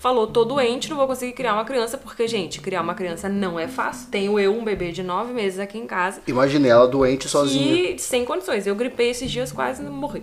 falou, 0.00 0.26
tô 0.26 0.46
doente, 0.46 0.88
não 0.88 0.96
vou 0.96 1.06
conseguir 1.06 1.32
criar 1.32 1.52
uma 1.52 1.64
criança, 1.64 1.98
porque, 1.98 2.26
gente, 2.26 2.58
criar 2.60 2.80
uma 2.80 2.94
criança 2.94 3.28
não 3.28 3.58
é 3.58 3.68
fácil. 3.68 4.08
Tenho 4.10 4.38
eu 4.40 4.56
um 4.56 4.64
bebê 4.64 4.92
de 4.92 5.02
nove 5.02 5.32
meses 5.32 5.58
aqui 5.58 5.78
em 5.78 5.86
casa. 5.86 6.22
Imaginei 6.26 6.70
ela 6.70 6.88
doente 6.88 7.28
sozinha. 7.28 7.92
E 7.92 7.98
sem 7.98 8.24
condições. 8.24 8.66
Eu 8.66 8.74
gripei 8.74 9.10
esses 9.10 9.30
dias, 9.30 9.52
quase 9.52 9.82
morri. 9.82 10.22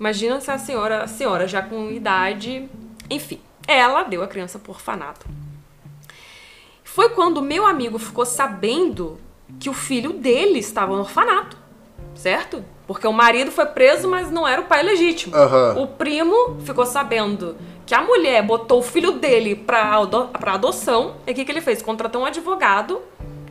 Imagina 0.00 0.40
se 0.40 0.50
a 0.50 0.56
senhora, 0.56 1.02
a 1.02 1.06
senhora 1.06 1.46
já 1.46 1.60
com 1.60 1.90
idade. 1.90 2.68
Enfim, 3.10 3.38
ela 3.66 4.02
deu 4.04 4.22
a 4.22 4.26
criança 4.26 4.58
por 4.58 4.76
orfanato. 4.76 5.26
Foi 6.82 7.10
quando 7.10 7.42
meu 7.42 7.66
amigo 7.66 7.98
ficou 7.98 8.24
sabendo 8.24 9.18
que 9.60 9.68
o 9.68 9.74
filho 9.74 10.14
dele 10.14 10.58
estava 10.58 10.94
no 10.94 11.00
orfanato, 11.00 11.56
certo? 12.18 12.64
Porque 12.86 13.06
o 13.06 13.12
marido 13.12 13.50
foi 13.50 13.66
preso, 13.66 14.08
mas 14.08 14.30
não 14.30 14.46
era 14.46 14.60
o 14.60 14.64
pai 14.64 14.82
legítimo. 14.82 15.34
Aham. 15.34 15.76
O 15.78 15.86
primo 15.86 16.56
ficou 16.64 16.84
sabendo 16.84 17.56
que 17.86 17.94
a 17.94 18.02
mulher 18.02 18.42
botou 18.42 18.80
o 18.80 18.82
filho 18.82 19.12
dele 19.12 19.54
pra, 19.54 19.98
pra 20.38 20.54
adoção. 20.54 21.14
E 21.26 21.32
o 21.32 21.34
que, 21.34 21.44
que 21.44 21.52
ele 21.52 21.60
fez? 21.60 21.80
Contratou 21.80 22.22
um 22.22 22.26
advogado 22.26 23.00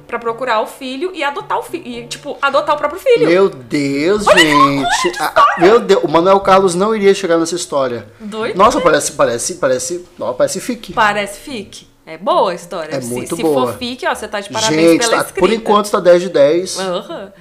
Pra 0.07 0.17
procurar 0.17 0.62
o 0.62 0.65
filho 0.67 1.12
e 1.13 1.21
adotar 1.21 1.59
o 1.59 1.62
filho. 1.62 1.86
E, 1.86 2.07
tipo, 2.07 2.38
adotar 2.41 2.75
o 2.75 2.77
próprio 2.77 2.97
filho. 2.97 3.27
Meu 3.27 3.50
Deus, 3.50 4.24
gente. 4.24 5.17
Ah, 5.19 5.33
ah, 5.36 5.55
meu 5.59 5.81
Deus, 5.81 6.01
o 6.01 6.07
Manuel 6.07 6.39
Carlos 6.39 6.74
não 6.75 6.95
iria 6.95 7.13
chegar 7.13 7.38
nessa 7.38 7.55
história. 7.55 8.07
Doido. 8.17 8.55
Nossa, 8.55 8.79
parece, 8.79 9.12
parece, 9.12 9.55
parece. 9.55 10.05
Ó, 10.17 10.31
parece 10.31 10.62
fique. 10.62 10.93
Parece 10.93 11.41
fique. 11.41 11.88
É 12.05 12.17
boa 12.17 12.51
a 12.51 12.55
história. 12.55 12.95
É 12.95 13.01
se, 13.01 13.07
muito 13.09 13.36
se 13.36 13.41
boa. 13.41 13.67
for 13.67 13.77
fique, 13.77 14.07
ó, 14.07 14.15
você 14.15 14.29
tá 14.29 14.39
de 14.39 14.50
parabéns 14.50 14.91
Gente, 14.91 15.00
pela 15.01 15.17
tá- 15.17 15.24
escrita. 15.24 15.39
por 15.41 15.51
enquanto 15.51 15.91
tá 15.91 16.00
10 16.00 16.21
de 16.21 16.29
10. 16.29 16.79
Aham. 16.79 17.33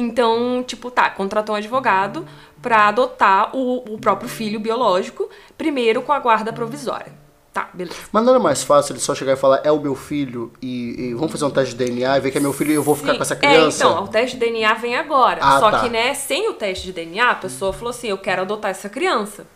Então, 0.00 0.62
tipo, 0.64 0.92
tá, 0.92 1.10
contratou 1.10 1.56
um 1.56 1.58
advogado 1.58 2.24
pra 2.62 2.86
adotar 2.86 3.50
o, 3.52 3.94
o 3.94 3.98
próprio 3.98 4.28
filho 4.28 4.60
biológico, 4.60 5.28
primeiro 5.56 6.02
com 6.02 6.12
a 6.12 6.20
guarda 6.20 6.52
provisória. 6.52 7.12
Tá, 7.52 7.68
beleza. 7.74 7.96
Mas 8.12 8.22
não 8.22 8.34
era 8.34 8.38
mais 8.38 8.62
fácil 8.62 8.92
ele 8.92 9.00
só 9.00 9.12
chegar 9.12 9.32
e 9.32 9.36
falar, 9.36 9.60
é 9.64 9.72
o 9.72 9.80
meu 9.80 9.96
filho, 9.96 10.52
e, 10.62 11.08
e 11.08 11.14
vamos 11.14 11.32
fazer 11.32 11.44
um 11.46 11.50
teste 11.50 11.74
de 11.74 11.84
DNA 11.84 12.16
e 12.16 12.20
ver 12.20 12.30
que 12.30 12.38
é 12.38 12.40
meu 12.40 12.52
filho 12.52 12.70
e 12.70 12.74
eu 12.74 12.82
vou 12.82 12.94
ficar 12.94 13.10
Sim. 13.10 13.16
com 13.16 13.22
essa 13.22 13.34
criança? 13.34 13.84
É, 13.84 13.88
então, 13.88 14.04
o 14.04 14.06
teste 14.06 14.36
de 14.36 14.46
DNA 14.46 14.74
vem 14.74 14.94
agora. 14.94 15.40
Ah, 15.42 15.58
Só 15.58 15.68
tá. 15.68 15.80
que, 15.80 15.88
né, 15.88 16.14
sem 16.14 16.48
o 16.48 16.54
teste 16.54 16.86
de 16.86 16.92
DNA, 16.92 17.30
a 17.30 17.34
pessoa 17.34 17.72
falou 17.72 17.90
assim: 17.90 18.06
eu 18.06 18.18
quero 18.18 18.42
adotar 18.42 18.70
essa 18.70 18.88
criança. 18.88 19.46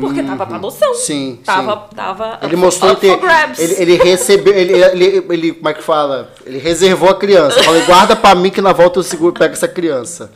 Porque 0.00 0.22
tava 0.22 0.46
pra 0.46 0.56
adoção. 0.56 0.88
Uhum. 0.90 0.94
Sim, 0.94 1.40
Tava, 1.44 1.88
tava 1.96 2.38
Ele 2.42 2.54
mostrou 2.54 2.92
up 2.92 3.00
ter. 3.00 3.18
Ele, 3.58 3.74
ele 3.82 3.96
recebeu. 3.96 4.54
Ele, 4.54 4.72
ele, 4.74 5.26
ele- 5.28 5.52
Como 5.52 5.68
é 5.68 5.74
que 5.74 5.82
fala? 5.82 6.32
Ele 6.46 6.58
reservou 6.58 7.08
a 7.08 7.14
criança. 7.18 7.60
Falei, 7.64 7.82
guarda 7.82 8.14
pra 8.14 8.34
mim 8.36 8.50
que 8.50 8.60
na 8.60 8.72
volta 8.72 9.00
eu 9.00 9.02
seguro 9.02 9.32
pego 9.32 9.52
essa 9.52 9.66
criança. 9.66 10.30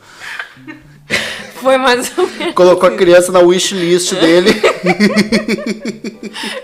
Foi 1.55 1.77
mais 1.77 2.11
ou 2.17 2.27
menos. 2.27 2.53
Colocou 2.53 2.89
a 2.89 2.91
criança 2.97 3.31
na 3.31 3.39
wishlist 3.39 4.13
dele. 4.15 4.49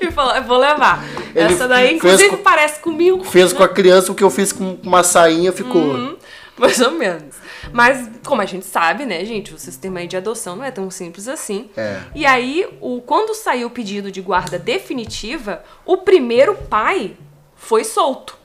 E 0.01 0.11
falou: 0.11 0.35
eu 0.35 0.43
vou 0.43 0.57
levar. 0.57 1.03
Ele 1.33 1.53
essa 1.53 1.67
daí, 1.67 1.95
inclusive, 1.95 2.29
com- 2.29 2.37
parece 2.37 2.79
comigo. 2.81 3.23
Fez 3.23 3.53
com 3.53 3.63
a 3.63 3.67
criança 3.69 4.11
o 4.11 4.15
que 4.15 4.23
eu 4.23 4.29
fiz 4.29 4.51
com 4.51 4.77
uma 4.83 5.01
sainha, 5.03 5.51
ficou. 5.53 5.81
Uhum. 5.81 6.17
Mais 6.57 6.79
ou 6.81 6.91
menos. 6.91 7.35
Mas, 7.71 8.09
como 8.25 8.41
a 8.41 8.45
gente 8.45 8.65
sabe, 8.65 9.05
né, 9.05 9.23
gente, 9.25 9.53
o 9.53 9.57
sistema 9.57 9.99
aí 9.99 10.07
de 10.07 10.17
adoção 10.17 10.55
não 10.55 10.63
é 10.63 10.71
tão 10.71 10.89
simples 10.89 11.27
assim. 11.27 11.69
É. 11.77 12.01
E 12.15 12.25
aí, 12.25 12.67
o, 12.81 13.01
quando 13.01 13.35
saiu 13.35 13.67
o 13.67 13.71
pedido 13.71 14.11
de 14.11 14.21
guarda 14.21 14.57
definitiva, 14.57 15.63
o 15.85 15.97
primeiro 15.97 16.55
pai 16.55 17.15
foi 17.55 17.83
solto. 17.83 18.37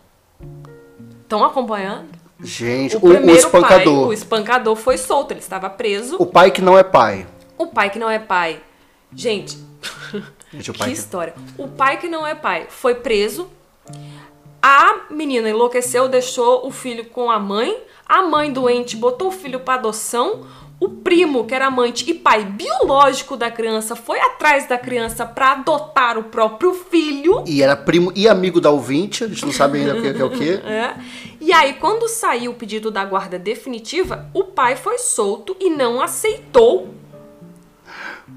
Estão 1.22 1.44
acompanhando? 1.44 2.08
Gente, 2.40 2.96
O 2.96 3.06
o, 3.06 3.30
espancador. 3.30 4.00
pai, 4.00 4.08
o 4.08 4.12
espancador 4.12 4.76
foi 4.76 4.98
solto, 4.98 5.32
ele 5.32 5.40
estava 5.40 5.70
preso. 5.70 6.16
O 6.18 6.26
pai 6.26 6.50
que 6.50 6.60
não 6.60 6.78
é 6.78 6.84
pai. 6.84 7.26
O 7.56 7.66
pai 7.66 7.88
que 7.88 7.98
não 7.98 8.10
é 8.10 8.18
pai. 8.18 8.60
Gente, 9.12 9.58
Gente, 10.52 10.72
que 10.72 10.84
que... 10.84 10.90
história. 10.92 11.34
O 11.56 11.66
pai 11.66 11.98
que 11.98 12.08
não 12.08 12.26
é 12.26 12.34
pai 12.34 12.66
foi 12.68 12.94
preso. 12.94 13.48
A 14.68 15.02
menina 15.10 15.48
enlouqueceu, 15.48 16.08
deixou 16.08 16.66
o 16.66 16.72
filho 16.72 17.04
com 17.04 17.30
a 17.30 17.38
mãe. 17.38 17.78
A 18.04 18.22
mãe 18.22 18.52
doente 18.52 18.96
botou 18.96 19.28
o 19.28 19.30
filho 19.30 19.60
para 19.60 19.74
adoção. 19.74 20.44
O 20.80 20.88
primo, 20.88 21.44
que 21.44 21.54
era 21.54 21.68
amante 21.68 22.10
e 22.10 22.12
pai 22.12 22.44
biológico 22.44 23.36
da 23.36 23.48
criança, 23.48 23.94
foi 23.94 24.18
atrás 24.18 24.66
da 24.68 24.76
criança 24.76 25.24
para 25.24 25.52
adotar 25.52 26.18
o 26.18 26.24
próprio 26.24 26.74
filho. 26.74 27.44
E 27.46 27.62
era 27.62 27.76
primo 27.76 28.12
e 28.16 28.26
amigo 28.26 28.60
da 28.60 28.70
ouvinte, 28.70 29.22
a 29.22 29.28
gente 29.28 29.46
não 29.46 29.52
sabe 29.52 29.78
ainda 29.78 29.96
o 29.96 30.02
que 30.02 30.20
é 30.20 30.24
o 30.24 30.30
que. 30.30 30.50
É. 30.68 30.96
E 31.40 31.52
aí, 31.52 31.74
quando 31.74 32.08
saiu 32.08 32.50
o 32.50 32.54
pedido 32.54 32.90
da 32.90 33.04
guarda 33.04 33.38
definitiva, 33.38 34.28
o 34.34 34.42
pai 34.42 34.74
foi 34.74 34.98
solto 34.98 35.56
e 35.60 35.70
não 35.70 36.00
aceitou 36.00 36.88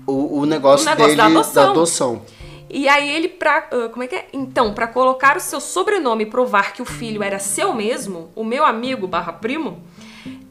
O, 0.06 0.42
o 0.42 0.46
negócio, 0.46 0.86
O 0.86 0.90
negócio 0.92 0.96
dele 0.96 1.16
da 1.16 1.26
adoção. 1.26 1.72
adoção. 1.72 2.22
E 2.70 2.88
aí 2.88 3.10
ele 3.10 3.28
pra. 3.28 3.68
ah, 3.72 3.90
como 3.90 4.04
é 4.04 4.08
que 4.08 4.16
é? 4.16 4.28
Então, 4.32 4.74
pra 4.74 4.88
colocar 4.88 5.36
o 5.38 5.40
seu 5.40 5.60
sobrenome 5.60 6.24
e 6.24 6.28
provar 6.28 6.74
que 6.74 6.82
o 6.82 6.86
filho 6.86 7.24
era 7.24 7.40
seu 7.40 7.74
mesmo, 7.74 8.32
o 8.36 8.44
meu 8.44 8.64
amigo 8.66 9.08
barra 9.08 9.34
primo, 9.34 9.82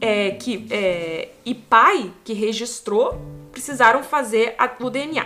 é, 0.01 0.31
que, 0.31 0.67
é, 0.69 1.29
e 1.45 1.55
pai 1.55 2.11
que 2.23 2.33
registrou, 2.33 3.19
precisaram 3.51 4.03
fazer 4.03 4.53
a- 4.57 4.69
o 4.81 4.89
DNA. 4.89 5.25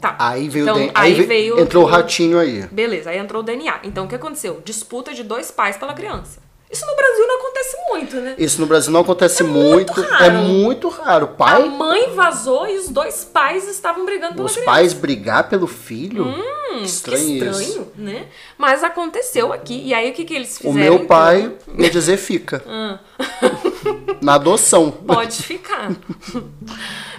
Tá. 0.00 0.16
Aí 0.18 0.48
veio, 0.48 0.64
Então, 0.64 0.76
o 0.76 0.78
den- 0.78 0.90
aí 0.94 1.12
aí 1.12 1.14
ve- 1.14 1.26
veio 1.26 1.58
entrou 1.60 1.84
o 1.84 1.86
ratinho 1.86 2.38
aí. 2.38 2.62
Beleza, 2.70 3.10
aí 3.10 3.18
entrou 3.18 3.40
o 3.40 3.44
DNA. 3.44 3.80
Então 3.84 4.04
o 4.04 4.08
que 4.08 4.14
aconteceu? 4.14 4.60
Disputa 4.64 5.14
de 5.14 5.22
dois 5.22 5.50
pais 5.50 5.76
pela 5.76 5.94
criança. 5.94 6.40
Isso 6.70 6.84
no 6.86 6.96
Brasil 6.96 7.26
não 7.26 7.36
acontece 7.38 7.76
muito, 7.90 8.16
né? 8.16 8.34
Isso 8.38 8.60
no 8.60 8.66
Brasil 8.66 8.92
não 8.92 9.00
acontece 9.00 9.42
muito 9.44 9.92
muito. 9.94 10.00
raro. 10.10 10.24
É 10.24 10.30
muito 10.30 10.88
raro. 10.88 11.26
O 11.26 11.28
A 11.28 11.32
pai, 11.32 11.68
mãe 11.68 12.14
vazou 12.14 12.66
e 12.66 12.76
os 12.78 12.88
dois 12.88 13.24
pais 13.24 13.68
estavam 13.68 14.04
brigando 14.04 14.34
pela 14.34 14.46
os 14.46 14.52
criança. 14.52 14.70
pais 14.70 14.92
brigar 14.92 15.48
pelo 15.48 15.66
filho? 15.68 16.24
que 16.24 16.78
Que 16.80 16.84
estranho, 16.86 17.50
isso. 17.50 17.60
estranho, 17.60 17.92
né? 17.96 18.26
Mas 18.58 18.82
aconteceu 18.82 19.52
aqui. 19.52 19.80
E 19.86 19.94
aí 19.94 20.10
o 20.10 20.14
que, 20.14 20.24
que 20.24 20.34
eles 20.34 20.56
O 20.56 20.72
fizeram? 20.72 20.74
meu 20.74 20.94
então? 20.94 21.06
pai, 21.06 21.52
ia 21.78 21.90
dizer, 21.90 22.16
fica. 22.16 22.62
Ah. 22.66 22.98
Na 24.24 24.34
adoção. 24.34 24.90
Pode 24.90 25.42
ficar. 25.42 25.92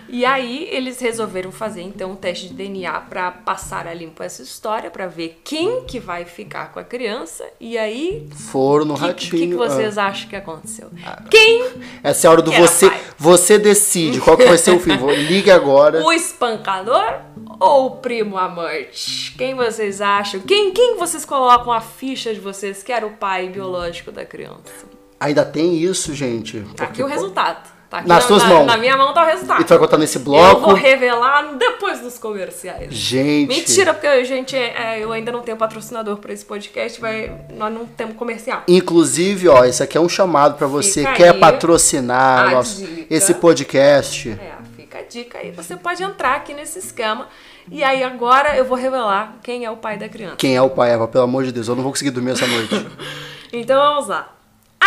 E 0.07 0.23
aí 0.23 0.67
eles 0.71 0.99
resolveram 0.99 1.51
fazer 1.51 1.81
então 1.81 2.11
um 2.11 2.15
teste 2.15 2.47
de 2.47 2.53
DNA 2.53 2.99
pra 3.01 3.31
passar 3.31 3.87
a 3.87 3.93
limpo 3.93 4.23
essa 4.23 4.41
história, 4.41 4.89
pra 4.89 5.07
ver 5.07 5.41
quem 5.43 5.83
que 5.83 5.99
vai 5.99 6.25
ficar 6.25 6.71
com 6.71 6.79
a 6.79 6.83
criança. 6.83 7.43
E 7.59 7.77
aí, 7.77 8.27
Foram 8.31 8.85
no 8.85 8.93
o 8.93 8.97
que, 8.97 9.03
ratinho. 9.03 9.31
que, 9.31 9.47
que 9.49 9.55
vocês 9.55 9.97
ah. 9.97 10.05
acham 10.07 10.29
que 10.29 10.35
aconteceu? 10.35 10.89
Quem? 11.29 11.67
Essa 12.03 12.25
é 12.25 12.27
a 12.27 12.31
hora 12.31 12.41
do 12.41 12.51
você. 12.51 12.89
pai? 12.89 13.01
Você 13.17 13.57
decide 13.57 14.19
qual 14.21 14.37
que 14.37 14.45
vai 14.45 14.57
ser 14.57 14.71
o. 14.71 14.79
Vou- 14.79 15.11
Ligue 15.11 15.51
agora. 15.51 16.03
O 16.03 16.11
espancador 16.11 17.21
ou 17.59 17.87
o 17.87 17.91
primo 17.97 18.37
amante? 18.37 19.33
Quem 19.37 19.55
vocês 19.55 20.01
acham? 20.01 20.39
Quem, 20.41 20.71
quem 20.71 20.97
vocês 20.97 21.25
colocam 21.25 21.71
a 21.71 21.81
ficha 21.81 22.33
de 22.33 22.39
vocês 22.39 22.83
que 22.83 22.91
era 22.91 23.05
o 23.05 23.11
pai 23.11 23.49
biológico 23.49 24.11
da 24.11 24.25
criança? 24.25 24.94
Ainda 25.19 25.45
tem 25.45 25.75
isso, 25.77 26.13
gente. 26.13 26.61
Tá 26.75 26.85
aqui 26.85 27.01
o 27.01 27.07
resultado. 27.07 27.73
Tá 27.89 27.99
aqui 27.99 28.07
Nas 28.09 28.23
na, 28.23 28.27
suas 28.27 28.43
na- 28.43 28.49
mãos. 28.49 28.65
Na 28.65 28.77
minha 28.77 28.97
mão 28.97 29.13
tá 29.13 29.23
o 29.23 29.25
resultado. 29.25 29.61
E 29.61 29.63
tu 29.63 29.69
vai 29.69 29.77
contar 29.77 29.97
nesse 29.97 30.17
Eu 30.17 30.23
bloco. 30.23 30.61
vou 30.61 30.73
revelar 30.73 31.53
depois 31.55 31.99
dos 32.01 32.17
comerciais. 32.17 32.93
Gente. 32.93 33.47
Mentira, 33.47 33.93
porque 33.93 34.25
gente, 34.25 34.55
é, 34.55 34.99
eu 35.01 35.11
ainda 35.11 35.31
não 35.31 35.41
tenho 35.41 35.55
patrocinador 35.55 36.17
pra 36.17 36.33
esse 36.33 36.43
podcast, 36.43 36.99
vai, 36.99 37.31
nós 37.53 37.71
não 37.73 37.85
temos 37.85 38.15
comercial. 38.17 38.63
Inclusive, 38.67 39.47
ó, 39.47 39.63
isso 39.65 39.83
aqui 39.83 39.97
é 39.97 40.01
um 40.01 40.09
chamado 40.09 40.55
pra 40.57 40.65
você 40.67 41.01
Fica 41.01 41.13
quer 41.13 41.39
patrocinar 41.39 42.51
nosso- 42.51 42.83
dica. 42.85 43.13
esse 43.13 43.33
podcast. 43.35 44.29
É, 44.31 44.53
fica 44.75 44.97
a 44.97 45.01
dica 45.03 45.37
aí. 45.37 45.51
Você 45.51 45.77
pode 45.77 46.01
entrar 46.03 46.35
aqui 46.35 46.53
nesse 46.53 46.79
esquema. 46.79 47.27
E 47.71 47.83
aí 47.83 48.03
agora 48.03 48.57
eu 48.57 48.65
vou 48.65 48.77
revelar 48.77 49.37
quem 49.43 49.63
é 49.63 49.71
o 49.71 49.77
pai 49.77 49.97
da 49.97 50.09
criança. 50.09 50.35
Quem 50.37 50.55
é 50.55 50.61
o 50.61 50.69
pai, 50.69 50.91
Eva? 50.91 51.07
Pelo 51.07 51.23
amor 51.23 51.43
de 51.45 51.51
Deus, 51.51 51.67
eu 51.67 51.75
não 51.75 51.83
vou 51.83 51.91
conseguir 51.91 52.11
dormir 52.11 52.31
essa 52.31 52.47
noite. 52.47 52.85
Então 53.53 53.79
vamos 53.79 54.07
lá. 54.09 54.34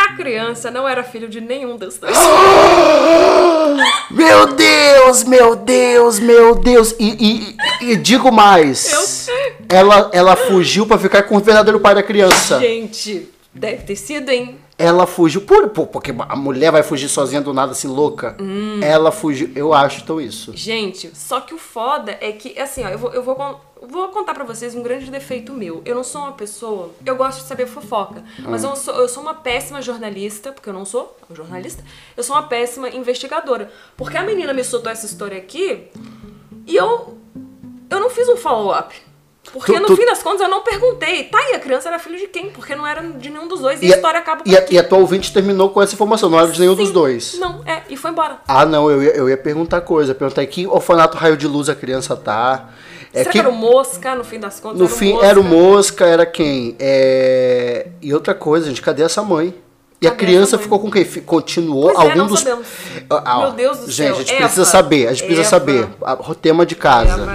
A 0.04 0.12
criança 0.16 0.70
não 0.70 0.86
era 0.88 1.02
filho 1.02 1.28
de 1.28 1.40
nenhum 1.40 1.76
dos 1.76 1.98
dois. 1.98 2.16
meu 4.10 4.46
Deus, 4.54 5.24
meu 5.24 5.56
Deus, 5.56 6.18
meu 6.18 6.54
Deus. 6.54 6.94
E, 6.98 7.56
e- 7.80 7.90
e 7.92 7.96
digo 7.96 8.30
mais. 8.32 8.92
Eu. 9.28 9.34
Ela, 9.70 10.10
ela 10.12 10.36
fugiu 10.36 10.86
pra 10.86 10.98
ficar 10.98 11.22
com 11.24 11.36
o 11.36 11.40
verdadeiro 11.40 11.80
pai 11.80 11.94
da 11.94 12.02
criança. 12.02 12.58
Gente, 12.58 13.28
deve 13.52 13.82
ter 13.84 13.96
sido, 13.96 14.30
hein? 14.30 14.58
Ela 14.80 15.06
fugiu. 15.08 15.40
Por, 15.40 15.70
por- 15.70 15.88
porque 15.88 16.14
a 16.16 16.36
mulher 16.36 16.70
vai 16.70 16.84
fugir 16.84 17.08
sozinha 17.08 17.40
do 17.40 17.52
nada, 17.52 17.72
assim, 17.72 17.88
louca. 17.88 18.36
Hum. 18.40 18.78
Ela 18.80 19.10
fugiu. 19.10 19.50
Eu 19.56 19.74
acho 19.74 20.02
então 20.02 20.20
isso. 20.20 20.52
Gente, 20.56 21.10
só 21.16 21.40
que 21.40 21.52
o 21.52 21.58
foda 21.58 22.16
é 22.20 22.30
que, 22.30 22.56
assim, 22.60 22.84
ó, 22.84 22.88
eu 22.88 22.96
vou, 22.98 23.12
eu 23.12 23.20
vou, 23.24 23.60
vou 23.82 24.08
contar 24.10 24.34
pra 24.34 24.44
vocês 24.44 24.76
um 24.76 24.82
grande 24.82 25.10
defeito 25.10 25.52
meu. 25.52 25.82
Eu 25.84 25.96
não 25.96 26.04
sou 26.04 26.20
uma 26.20 26.32
pessoa. 26.32 26.90
Eu 27.04 27.16
gosto 27.16 27.40
de 27.42 27.48
saber 27.48 27.66
fofoca, 27.66 28.22
mas 28.38 28.62
eu 28.62 28.76
sou, 28.76 28.94
eu 28.94 29.08
sou 29.08 29.20
uma 29.24 29.34
péssima 29.34 29.82
jornalista, 29.82 30.52
porque 30.52 30.68
eu 30.68 30.74
não 30.74 30.84
sou 30.84 31.16
jornalista. 31.34 31.82
Eu 32.16 32.22
sou 32.22 32.36
uma 32.36 32.44
péssima 32.44 32.88
investigadora. 32.88 33.72
Porque 33.96 34.16
a 34.16 34.22
menina 34.22 34.52
me 34.52 34.62
soltou 34.62 34.92
essa 34.92 35.06
história 35.06 35.38
aqui 35.38 35.88
e 36.66 36.76
eu. 36.76 37.18
Eu 37.90 37.98
não 38.00 38.10
fiz 38.10 38.28
um 38.28 38.36
follow-up. 38.36 38.94
Porque 39.52 39.72
Tu- 39.72 39.80
no 39.80 39.86
tu- 39.86 39.96
fim 39.96 40.04
das 40.04 40.22
contas 40.22 40.40
eu 40.42 40.48
não 40.48 40.62
perguntei. 40.62 41.24
Tá, 41.24 41.38
e 41.50 41.54
a 41.54 41.58
criança 41.58 41.88
era 41.88 41.98
filho 41.98 42.18
de 42.18 42.26
quem? 42.26 42.50
Porque 42.50 42.74
não 42.74 42.86
era 42.86 43.02
de 43.02 43.30
nenhum 43.30 43.48
dos 43.48 43.60
dois. 43.60 43.80
E, 43.82 43.86
E 43.86 43.90
a 43.90 43.94
a- 43.94 43.96
história 43.96 44.20
acaba 44.20 44.42
por 44.42 44.50
E 44.50 44.56
a, 44.56 44.66
e 44.70 44.78
a 44.78 44.84
tua 44.84 44.98
ouvinte 44.98 45.32
terminou 45.32 45.70
com 45.70 45.80
essa 45.82 45.94
informação, 45.94 46.28
não 46.28 46.38
era 46.38 46.48
de 46.48 46.60
nenhum 46.60 46.74
dos 46.74 46.88
Sim. 46.88 46.94
dois. 46.94 47.38
Não, 47.38 47.62
é, 47.66 47.82
e 47.88 47.96
foi 47.96 48.10
embora. 48.10 48.38
Ah, 48.46 48.64
não, 48.66 48.90
eu 48.90 49.02
ia, 49.02 49.10
eu 49.16 49.28
ia 49.28 49.36
perguntar 49.36 49.80
coisa. 49.80 50.14
Perguntar 50.14 50.44
que 50.46 50.66
orfanato 50.66 51.16
raio 51.16 51.36
de 51.36 51.46
luz 51.46 51.68
a 51.68 51.74
criança 51.74 52.14
tá. 52.16 52.68
É 53.12 53.20
Será 53.20 53.30
que, 53.32 53.38
era 53.38 53.48
o 53.48 53.52
mosca, 53.54 54.14
no 54.14 54.22
fim 54.22 54.38
das 54.38 54.60
contas? 54.60 54.78
No 54.78 54.84
era 54.86 54.94
fim, 54.94 55.12
mosca? 55.12 55.26
era 55.26 55.40
o 55.40 55.44
Mosca, 55.44 56.06
era 56.06 56.26
quem? 56.26 56.76
É... 56.78 57.86
E 58.02 58.12
outra 58.12 58.34
coisa, 58.34 58.66
gente, 58.68 58.82
cadê 58.82 59.02
essa 59.02 59.22
mãe? 59.22 59.54
E 60.00 60.06
a 60.06 60.10
Cadê 60.10 60.26
criança 60.26 60.56
ficou 60.58 60.78
com 60.78 60.88
quem? 60.90 61.04
Continuou 61.22 61.90
Pois 61.92 61.98
é, 61.98 62.02
algum 62.02 62.16
não 62.18 62.26
dos. 62.28 62.46
Ah, 62.46 63.22
ah, 63.24 63.38
Meu 63.40 63.50
Deus 63.52 63.78
do 63.78 63.90
gente, 63.90 63.96
céu, 63.96 64.14
a 64.14 64.18
gente 64.18 64.36
precisa 64.36 64.64
saber, 64.64 65.08
a 65.08 65.12
gente 65.12 65.26
precisa 65.26 65.48
saber. 65.48 65.88
A- 66.02 66.14
O 66.30 66.34
tema 66.36 66.64
de 66.64 66.76
casa. 66.76 67.14
Eva. 67.22 67.34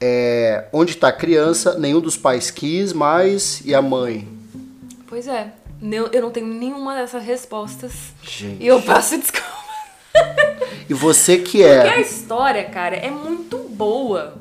É, 0.00 0.66
onde 0.72 0.92
está 0.92 1.08
a 1.08 1.12
criança, 1.12 1.78
nenhum 1.78 2.00
dos 2.00 2.16
pais 2.16 2.50
quis 2.50 2.92
mais, 2.92 3.60
e 3.64 3.74
a 3.74 3.82
mãe? 3.82 4.28
Pois 5.06 5.26
é, 5.26 5.52
eu 6.12 6.22
não 6.22 6.30
tenho 6.30 6.46
nenhuma 6.46 6.94
dessas 6.94 7.24
respostas. 7.24 7.92
Gente. 8.22 8.62
E 8.62 8.66
eu 8.66 8.80
peço 8.82 9.18
desculpa. 9.18 9.58
E 10.88 10.94
você 10.94 11.38
que 11.38 11.58
Porque 11.58 11.88
a 11.88 11.98
é. 11.98 12.00
história, 12.00 12.64
cara, 12.64 12.96
é 12.96 13.10
muito 13.10 13.58
boa. 13.58 14.34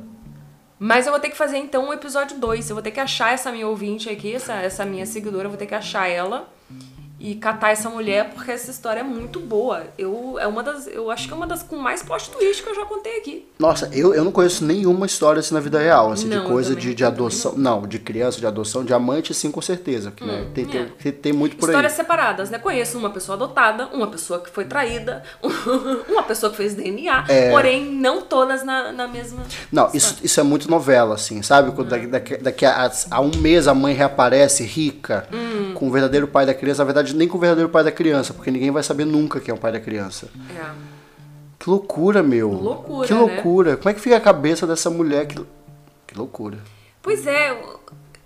Mas 0.79 1.05
eu 1.05 1.11
vou 1.11 1.19
ter 1.19 1.29
que 1.29 1.37
fazer 1.37 1.57
então 1.57 1.89
um 1.89 1.93
episódio 1.93 2.37
2. 2.37 2.69
Eu 2.69 2.75
vou 2.75 2.83
ter 2.83 2.91
que 2.91 2.99
achar 2.99 3.33
essa 3.33 3.51
minha 3.51 3.67
ouvinte 3.67 4.09
aqui, 4.09 4.33
essa, 4.33 4.53
essa 4.53 4.85
minha 4.85 5.05
seguidora, 5.05 5.45
eu 5.45 5.49
vou 5.49 5.57
ter 5.57 5.65
que 5.65 5.75
achar 5.75 6.07
ela 6.07 6.47
e 7.19 7.35
catar 7.35 7.71
essa 7.71 7.89
mulher, 7.89 8.29
porque 8.33 8.51
essa 8.51 8.69
história 8.69 8.99
é 8.99 9.03
muito 9.03 9.39
boa. 9.39 9.83
Eu, 9.97 10.37
é 10.39 10.45
uma 10.47 10.61
das, 10.61 10.85
eu 10.87 11.09
acho 11.09 11.27
que 11.27 11.33
é 11.33 11.35
uma 11.35 11.47
das 11.47 11.63
com 11.63 11.75
mais 11.77 12.03
plot 12.03 12.29
twist 12.31 12.61
que 12.63 12.69
eu 12.69 12.75
já 12.75 12.85
contei 12.85 13.17
aqui. 13.17 13.47
Nossa, 13.57 13.89
eu, 13.93 14.13
eu 14.13 14.23
não 14.23 14.31
conheço 14.31 14.63
nenhuma 14.63 15.05
história 15.05 15.39
assim 15.39 15.53
na 15.53 15.59
vida 15.59 15.79
real, 15.79 16.11
assim, 16.11 16.27
Não, 16.27 16.41
de 16.43 16.47
coisa 16.47 16.75
de, 16.75 16.93
de 16.93 17.03
adoção. 17.03 17.53
Não, 17.57 17.81
de 17.87 17.97
criança, 17.99 18.39
de 18.39 18.45
adoção, 18.45 18.83
de 18.85 18.93
amante, 18.93 19.33
sim, 19.33 19.49
com 19.51 19.61
certeza. 19.61 20.11
que, 20.11 20.23
né, 20.23 20.47
tem, 20.53 20.65
tem, 20.65 20.81
é. 20.81 20.85
tem, 20.85 21.11
tem 21.11 21.33
muito 21.33 21.55
por 21.57 21.69
Histórias 21.69 21.91
aí. 21.93 21.97
separadas, 21.97 22.49
né? 22.49 22.59
Conheço 22.59 22.97
uma 22.97 23.09
pessoa 23.09 23.35
adotada, 23.35 23.87
uma 23.93 24.07
pessoa 24.07 24.39
que 24.39 24.49
foi 24.49 24.65
traída, 24.65 25.23
uma 26.07 26.23
pessoa 26.23 26.51
que 26.51 26.57
fez 26.57 26.75
DNA, 26.75 27.25
É. 27.27 27.49
porém 27.51 27.85
não 27.85 28.21
todas 28.21 28.63
na, 28.63 28.91
na 28.91 29.07
mesma. 29.07 29.43
Não, 29.71 29.89
isso, 29.93 30.17
isso 30.23 30.39
é 30.39 30.43
muito 30.43 30.69
novela, 30.69 31.15
assim, 31.15 31.41
sabe? 31.41 31.71
Quando 31.71 31.89
daqui, 31.89 32.07
daqui, 32.07 32.37
daqui 32.37 32.65
a, 32.65 32.91
a 33.11 33.21
um 33.21 33.31
mês 33.37 33.67
a 33.67 33.73
mãe 33.73 33.93
reaparece 33.93 34.63
rica, 34.63 35.27
Hum. 35.33 35.73
com 35.73 35.87
o 35.87 35.91
verdadeiro 35.91 36.27
pai 36.27 36.45
da 36.45 36.53
criança. 36.53 36.79
Na 36.81 36.85
verdade, 36.85 37.06
nem 37.15 37.27
com 37.27 37.37
o 37.37 37.41
verdadeiro 37.41 37.69
pai 37.69 37.83
da 37.83 37.91
criança, 37.91 38.33
porque 38.33 38.51
ninguém 38.51 38.71
vai 38.71 38.83
saber 38.83 39.05
nunca 39.05 39.39
quem 39.39 39.51
é 39.51 39.55
o 39.55 39.59
pai 39.59 39.71
da 39.71 39.79
criança. 39.79 40.29
É. 40.55 40.71
Que 41.59 41.69
loucura, 41.69 42.21
meu. 42.21 42.51
Loucura, 42.51 43.07
Que 43.07 43.13
né? 43.13 43.19
loucura. 43.19 43.77
Como 43.77 43.89
é 43.89 43.93
que 43.93 43.99
fica 43.99 44.17
a 44.17 44.21
cabeça 44.21 44.67
dessa 44.67 44.89
mulher? 44.89 45.25
Que, 45.27 45.39
que 46.07 46.17
loucura. 46.17 46.57
Pois 47.01 47.25
é, 47.25 47.51
eu, 47.51 47.79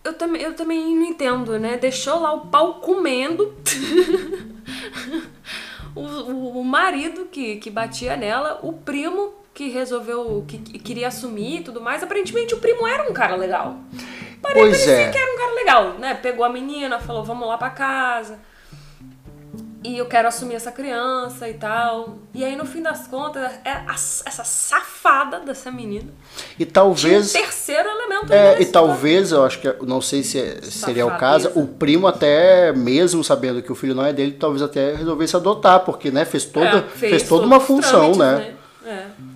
eu 0.03 0.13
também, 0.13 0.41
eu 0.41 0.53
também 0.53 0.95
não 0.95 1.05
entendo, 1.05 1.57
né? 1.59 1.77
Deixou 1.77 2.19
lá 2.19 2.33
o 2.33 2.47
pau 2.47 2.75
comendo. 2.75 3.53
o, 5.95 5.99
o, 6.01 6.59
o 6.61 6.65
marido 6.65 7.25
que, 7.31 7.57
que 7.57 7.69
batia 7.69 8.15
nela, 8.15 8.59
o 8.63 8.73
primo 8.73 9.33
que 9.53 9.69
resolveu, 9.69 10.43
que, 10.47 10.57
que 10.57 10.79
queria 10.79 11.07
assumir 11.09 11.59
e 11.59 11.63
tudo 11.63 11.81
mais. 11.81 12.01
Aparentemente 12.03 12.53
o 12.53 12.57
primo 12.59 12.87
era 12.87 13.09
um 13.09 13.13
cara 13.13 13.35
legal. 13.35 13.77
Pare- 14.41 14.55
Pois 14.55 14.71
parecia 14.71 14.93
é. 14.93 15.11
que 15.11 15.17
era 15.17 15.33
um 15.33 15.37
cara 15.37 15.53
legal, 15.53 15.93
né? 15.99 16.13
Pegou 16.15 16.43
a 16.43 16.49
menina, 16.49 16.99
falou, 16.99 17.23
vamos 17.23 17.47
lá 17.47 17.57
pra 17.57 17.69
casa. 17.69 18.39
E 19.83 19.97
eu 19.97 20.05
quero 20.05 20.27
assumir 20.27 20.53
essa 20.55 20.71
criança 20.71 21.49
e 21.49 21.55
tal. 21.55 22.19
E 22.35 22.45
aí, 22.45 22.55
no 22.55 22.65
fim 22.65 22.83
das 22.83 23.07
contas, 23.07 23.51
é 23.65 23.71
a- 23.71 23.85
essa 23.93 24.43
safada 24.43 25.39
dessa 25.39 25.71
menina 25.71 26.09
E 26.53 26.65
tinha 26.65 26.71
talvez. 26.71 27.29
um 27.33 27.39
terceiro 27.39 27.89
elemento 27.89 28.31
É, 28.31 28.61
e 28.61 28.65
talvez, 28.67 29.31
eu 29.31 29.43
acho 29.43 29.59
que, 29.59 29.73
não 29.83 29.99
sei 29.99 30.21
se 30.21 30.39
é- 30.39 30.61
seria 30.61 31.05
o 31.07 31.17
caso, 31.17 31.51
o 31.55 31.65
primo 31.65 32.05
até, 32.05 32.71
mesmo 32.71 33.23
sabendo 33.23 33.61
que 33.63 33.71
o 33.71 33.75
filho 33.75 33.95
não 33.95 34.05
é 34.05 34.13
dele, 34.13 34.33
talvez 34.33 34.61
até 34.61 34.93
resolvesse 34.95 35.35
adotar, 35.35 35.79
porque, 35.79 36.11
né, 36.11 36.25
fez 36.25 36.45
toda, 36.45 36.77
É, 36.77 36.81
fez, 36.81 37.23
toda 37.23 37.45
uma 37.47 37.59
função, 37.59 38.11
trâmites, 38.13 38.17
né? 38.17 38.53
É. 38.85 39.30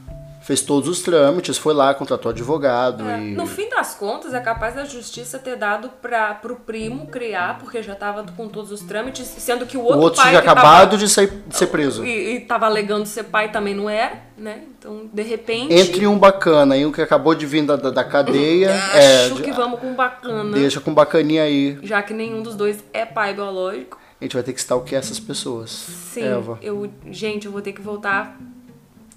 Fez 0.46 0.62
todos 0.62 0.88
os 0.88 1.02
trâmites, 1.02 1.58
foi 1.58 1.74
lá, 1.74 1.92
contratou 1.96 2.30
advogado 2.30 3.04
É. 3.10 3.20
e... 3.20 3.34
No 3.34 3.48
fim 3.48 3.68
das 3.68 3.96
contas, 3.96 4.32
é 4.32 4.40
capaz 4.40 4.76
da 4.76 4.86
justiça 4.86 5.40
ter 5.40 5.56
dado 5.56 5.90
para 6.00 6.36
pro 6.36 6.56
primo 6.58 7.08
criar, 7.08 7.58
porque 7.58 7.82
já 7.82 7.96
tava 7.96 8.24
com 8.38 8.48
todos 8.48 8.72
os 8.72 8.82
trâmites, 8.82 9.26
sendo 9.26 9.66
que 9.66 9.76
o 9.76 9.80
O 9.80 9.84
outro, 9.86 10.02
outro 10.02 10.22
pai 10.22 10.30
tinha 10.30 10.40
acabado 10.40 10.92
tava, 10.92 10.98
de 11.00 11.10
ser, 11.10 11.44
de 11.48 11.58
ser 11.58 11.66
preso. 11.66 12.06
e, 12.06 12.36
e 12.36 12.40
tava 12.42 12.68
alegando 12.68 13.08
ser 13.08 13.24
pai 13.24 13.52
também 13.52 13.74
não 13.74 13.90
era, 13.90 14.22
né? 14.38 14.62
Então, 14.78 15.10
de 15.12 15.24
repente, 15.24 15.74
Entre 15.74 16.06
um 16.06 16.20
bacana 16.20 16.78
e 16.78 16.86
um 16.86 16.92
que 16.92 17.02
acabou 17.02 17.34
de 17.34 17.48
vir 17.48 17.66
da, 17.66 17.76
da, 17.76 17.90
da 17.90 18.04
cadeia, 18.04 18.70
é, 18.70 19.26
acho 19.26 19.42
que 19.42 19.52
vamos 19.52 19.80
com 19.80 19.96
bacana, 19.96 20.56
deixa 20.56 20.80
com 20.80 20.94
bacaninha 20.94 21.42
aí. 21.42 21.80
já 21.82 22.04
que 22.04 22.14
nenhum 22.14 22.44
dos 22.44 22.54
dois 22.54 22.84
é 22.94 23.04
pai 23.04 23.34
biológico. 23.34 23.98
A 24.22 24.24
gente 24.24 24.34
vai 24.34 24.44
ter 24.44 24.54
que 24.54 24.60
stalkear 24.60 25.00
essas 25.00 25.20
pessoas. 25.20 25.72
Sim, 25.72 26.24
Eva. 26.24 26.60
eu, 26.62 26.88
gente, 27.10 27.48
eu 27.48 27.52
vou 27.52 27.62
ter 27.62 27.74
que 27.74 27.82
voltar 27.82 28.38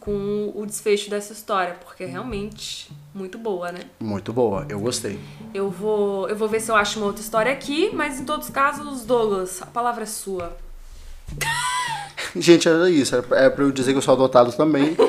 com 0.01 0.53
o 0.55 0.65
desfecho 0.65 1.11
dessa 1.11 1.33
história, 1.33 1.77
porque 1.85 2.05
é 2.05 2.07
realmente 2.07 2.91
muito 3.15 3.37
boa, 3.39 3.73
né? 3.73 3.81
Muito 4.01 4.33
boa, 4.33 4.67
eu 4.69 4.81
gostei. 4.81 5.19
Eu 5.53 5.71
vou, 5.71 6.29
eu 6.29 6.37
vou 6.37 6.49
ver 6.49 6.61
se 6.61 6.71
eu 6.71 6.77
acho 6.77 6.99
uma 6.99 7.07
outra 7.07 7.23
história 7.23 7.53
aqui, 7.53 7.91
mas 7.95 8.21
em 8.21 8.25
todos 8.25 8.47
os 8.49 8.53
casos, 8.53 9.05
Douglas, 9.05 9.61
a 9.63 9.67
palavra 9.67 10.05
é 10.05 10.07
sua. 10.07 10.57
Gente, 12.37 12.69
era 12.69 12.91
isso. 12.91 13.15
É 13.33 13.51
pra 13.51 13.65
eu 13.65 13.71
dizer 13.71 13.93
que 13.93 13.99
eu 13.99 14.03
sou 14.03 14.15
adotado 14.15 14.53
também. 14.53 14.97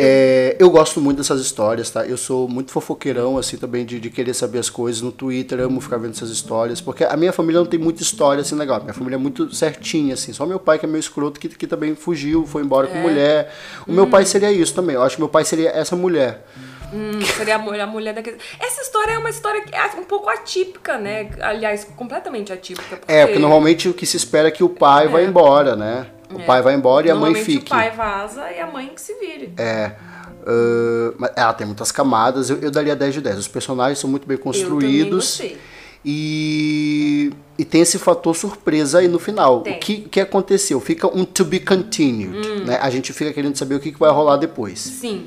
É, 0.00 0.56
eu 0.60 0.70
gosto 0.70 1.00
muito 1.00 1.18
dessas 1.18 1.40
histórias, 1.40 1.90
tá? 1.90 2.06
Eu 2.06 2.16
sou 2.16 2.48
muito 2.48 2.70
fofoqueirão, 2.70 3.36
assim, 3.36 3.56
também, 3.56 3.84
de, 3.84 3.98
de 3.98 4.10
querer 4.10 4.32
saber 4.32 4.60
as 4.60 4.70
coisas. 4.70 5.02
No 5.02 5.10
Twitter, 5.10 5.58
amo 5.58 5.80
ficar 5.80 5.96
vendo 5.96 6.12
essas 6.12 6.30
histórias. 6.30 6.80
Porque 6.80 7.02
a 7.02 7.16
minha 7.16 7.32
família 7.32 7.58
não 7.60 7.66
tem 7.66 7.80
muita 7.80 8.00
história, 8.00 8.42
assim, 8.42 8.54
legal. 8.54 8.80
Minha 8.80 8.94
família 8.94 9.16
é 9.16 9.18
muito 9.18 9.52
certinha, 9.52 10.14
assim. 10.14 10.32
Só 10.32 10.46
meu 10.46 10.60
pai, 10.60 10.78
que 10.78 10.86
é 10.86 10.88
meio 10.88 11.00
escroto, 11.00 11.40
que, 11.40 11.48
que 11.48 11.66
também 11.66 11.96
fugiu, 11.96 12.46
foi 12.46 12.62
embora 12.62 12.86
com 12.86 12.96
mulher. 12.98 13.52
O 13.88 13.92
meu 13.92 14.06
pai 14.06 14.24
seria 14.24 14.52
isso 14.52 14.72
também. 14.72 14.94
Eu 14.94 15.02
acho 15.02 15.16
que 15.16 15.22
meu 15.22 15.28
pai 15.28 15.44
seria 15.44 15.70
essa 15.70 15.96
mulher. 15.96 16.44
Hum, 16.92 17.20
seria 17.36 17.56
a 17.56 17.58
mulher, 17.58 17.82
a 17.82 17.86
mulher 17.86 18.14
daquele. 18.14 18.38
Essa 18.60 18.82
história 18.82 19.12
é 19.12 19.18
uma 19.18 19.30
história 19.30 19.62
que 19.62 19.74
é 19.74 19.84
um 19.98 20.04
pouco 20.04 20.28
atípica, 20.28 20.96
né? 20.96 21.30
Aliás, 21.40 21.84
completamente 21.96 22.52
atípica. 22.52 22.96
Porque 22.96 23.12
É, 23.12 23.26
porque 23.26 23.38
normalmente 23.40 23.88
o 23.88 23.94
que 23.94 24.06
se 24.06 24.16
espera 24.16 24.48
é 24.48 24.50
que 24.50 24.62
o 24.62 24.68
pai 24.68 25.08
vai 25.08 25.24
embora, 25.24 25.76
né? 25.76 26.06
O 26.32 26.40
pai 26.44 26.62
vai 26.62 26.74
embora 26.74 27.06
e 27.06 27.10
a 27.10 27.14
mãe 27.14 27.34
fique. 27.34 27.66
o 27.66 27.68
pai 27.68 27.90
vaza 27.90 28.50
e 28.50 28.60
a 28.60 28.66
mãe 28.66 28.88
que 28.88 29.00
se 29.00 29.14
vire. 29.14 29.54
É. 29.56 29.92
ah, 30.46 31.14
mas 31.18 31.30
ela 31.36 31.52
tem 31.52 31.66
muitas 31.66 31.90
camadas, 31.90 32.50
eu, 32.50 32.58
eu 32.58 32.70
daria 32.70 32.94
10 32.94 33.14
de 33.14 33.20
10. 33.20 33.38
Os 33.38 33.48
personagens 33.48 33.98
são 33.98 34.08
muito 34.08 34.26
bem 34.26 34.36
construídos. 34.36 35.38
gostei. 35.38 35.58
E, 36.04 37.32
e 37.58 37.64
tem 37.64 37.80
esse 37.80 37.98
fator 37.98 38.34
surpresa 38.34 39.00
aí 39.00 39.08
no 39.08 39.18
final. 39.18 39.62
Tem. 39.62 39.74
O 39.76 39.78
que, 39.78 40.00
que 40.02 40.20
aconteceu? 40.20 40.80
Fica 40.80 41.06
um 41.06 41.24
to 41.24 41.44
be 41.44 41.60
continued. 41.60 42.46
Hum. 42.48 42.64
Né? 42.64 42.78
A 42.80 42.88
gente 42.88 43.12
fica 43.12 43.32
querendo 43.32 43.56
saber 43.56 43.74
o 43.74 43.80
que, 43.80 43.92
que 43.92 43.98
vai 43.98 44.10
rolar 44.10 44.36
depois. 44.36 44.78
Sim. 44.78 45.26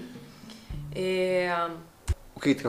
É... 0.95 1.53
O 2.35 2.39
que 2.39 2.55
que- 2.55 2.67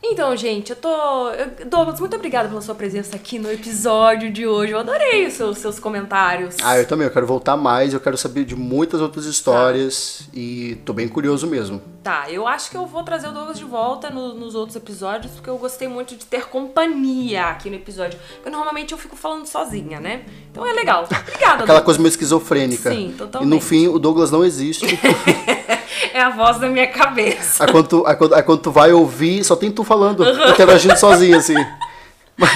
Então, 0.00 0.34
gente, 0.36 0.70
eu 0.70 0.76
tô. 0.76 0.88
eu- 1.30 1.66
Douglas, 1.66 1.98
muito 1.98 2.14
obrigada 2.14 2.48
pela 2.48 2.60
sua 2.60 2.74
presença 2.74 3.16
aqui 3.16 3.36
no 3.36 3.50
episódio 3.50 4.30
de 4.30 4.46
hoje. 4.46 4.72
Eu 4.72 4.78
adorei 4.78 5.26
os 5.26 5.32
seus, 5.34 5.58
seus 5.58 5.80
comentários. 5.80 6.54
Ah, 6.62 6.78
eu 6.78 6.86
também. 6.86 7.04
Eu 7.06 7.12
quero 7.12 7.26
voltar 7.26 7.56
mais. 7.56 7.92
Eu 7.92 7.98
quero 7.98 8.16
saber 8.16 8.44
de 8.44 8.54
muitas 8.54 9.00
outras 9.00 9.24
histórias. 9.26 10.22
E 10.32 10.76
tô 10.84 10.92
bem 10.92 11.08
curioso 11.08 11.48
mesmo. 11.48 11.82
Tá, 12.02 12.30
eu 12.30 12.46
acho 12.46 12.70
que 12.70 12.76
eu 12.76 12.86
vou 12.86 13.02
trazer 13.02 13.28
o 13.28 13.32
Douglas 13.32 13.58
de 13.58 13.64
volta 13.64 14.08
no- 14.08 14.34
nos 14.34 14.54
outros 14.54 14.76
episódios, 14.76 15.32
porque 15.32 15.50
eu 15.50 15.58
gostei 15.58 15.88
muito 15.88 16.14
de 16.16 16.24
ter 16.24 16.46
companhia 16.46 17.46
aqui 17.46 17.68
no 17.68 17.74
episódio. 17.76 18.18
Porque 18.36 18.50
normalmente 18.50 18.92
eu 18.92 18.98
fico 18.98 19.16
falando 19.16 19.46
sozinha, 19.46 19.98
né? 19.98 20.22
Então 20.50 20.64
é 20.64 20.72
legal. 20.74 21.04
Obrigada, 21.04 21.34
Aquela 21.34 21.56
Douglas. 21.66 21.84
coisa 21.84 21.98
meio 22.00 22.08
esquizofrênica. 22.10 22.90
Sim, 22.90 23.10
E 23.10 23.12
totalmente. 23.14 23.50
no 23.50 23.60
fim, 23.60 23.88
o 23.88 23.98
Douglas 23.98 24.30
não 24.30 24.44
existe. 24.44 24.86
É 26.18 26.22
a 26.22 26.30
voz 26.30 26.58
da 26.58 26.68
minha 26.68 26.88
cabeça. 26.88 27.64
Aí 27.64 27.70
quando, 27.70 27.86
tu, 27.86 28.04
aí, 28.04 28.16
quando, 28.16 28.34
aí 28.34 28.42
quando 28.42 28.60
tu 28.60 28.72
vai 28.72 28.92
ouvir, 28.92 29.44
só 29.44 29.54
tem 29.54 29.70
tu 29.70 29.84
falando, 29.84 30.24
interagindo 30.50 30.98
sozinho, 30.98 31.36
assim. 31.36 31.54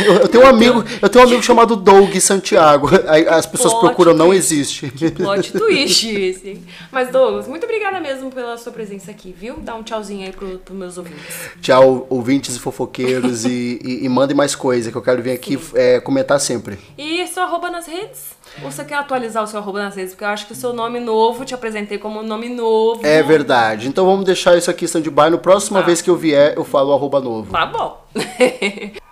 Eu, 0.04 0.14
eu 0.14 0.28
tenho 0.28 0.44
um 0.44 0.48
amigo, 0.48 0.84
eu 1.00 1.08
tenho 1.08 1.24
um 1.24 1.28
amigo 1.28 1.42
chamado 1.44 1.76
Doug 1.76 2.12
Santiago. 2.16 2.88
Aí 3.06 3.26
as 3.28 3.46
pessoas 3.46 3.72
Plot 3.74 3.86
procuram, 3.86 4.14
não 4.14 4.34
existe. 4.34 4.90
Plot 5.16 5.52
twist 5.52 6.08
esse. 6.08 6.60
Mas, 6.90 7.10
Douglas, 7.10 7.46
muito 7.46 7.62
obrigada 7.62 8.00
mesmo 8.00 8.32
pela 8.32 8.58
sua 8.58 8.72
presença 8.72 9.12
aqui, 9.12 9.32
viu? 9.36 9.54
Dá 9.58 9.76
um 9.76 9.84
tchauzinho 9.84 10.26
aí 10.26 10.32
pro, 10.32 10.58
pros 10.58 10.76
meus 10.76 10.98
ouvintes. 10.98 11.22
Tchau, 11.60 12.04
ouvintes 12.10 12.56
e 12.56 12.58
fofoqueiros, 12.58 13.44
e, 13.44 13.80
e, 13.82 14.04
e 14.04 14.08
mandem 14.08 14.36
mais 14.36 14.56
coisa, 14.56 14.90
que 14.90 14.96
eu 14.96 15.02
quero 15.02 15.22
vir 15.22 15.32
aqui 15.32 15.56
é, 15.74 16.00
comentar 16.00 16.40
sempre. 16.40 16.80
E 16.98 17.24
seu 17.28 17.44
arroba 17.44 17.70
nas 17.70 17.86
redes? 17.86 18.41
Ou 18.62 18.70
você 18.70 18.84
quer 18.84 18.96
atualizar 18.96 19.42
o 19.42 19.46
seu 19.46 19.58
arroba 19.60 19.82
nas 19.82 19.94
redes? 19.94 20.12
Porque 20.12 20.24
eu 20.24 20.28
acho 20.28 20.46
que 20.46 20.52
o 20.52 20.56
seu 20.56 20.72
nome 20.72 21.00
novo, 21.00 21.44
te 21.44 21.54
apresentei 21.54 21.96
como 21.98 22.20
um 22.20 22.22
nome 22.22 22.48
novo. 22.48 23.06
É 23.06 23.22
verdade. 23.22 23.88
Então 23.88 24.04
vamos 24.04 24.24
deixar 24.24 24.56
isso 24.56 24.70
aqui 24.70 24.84
stand-by. 24.84 25.30
No 25.30 25.38
próxima 25.38 25.80
Tá. 25.80 25.86
vez 25.86 26.02
que 26.02 26.10
eu 26.10 26.16
vier, 26.16 26.54
eu 26.56 26.64
falo 26.64 26.92
arroba 26.92 27.20
novo. 27.20 27.50
Tá 27.52 27.66
bom. 27.66 28.04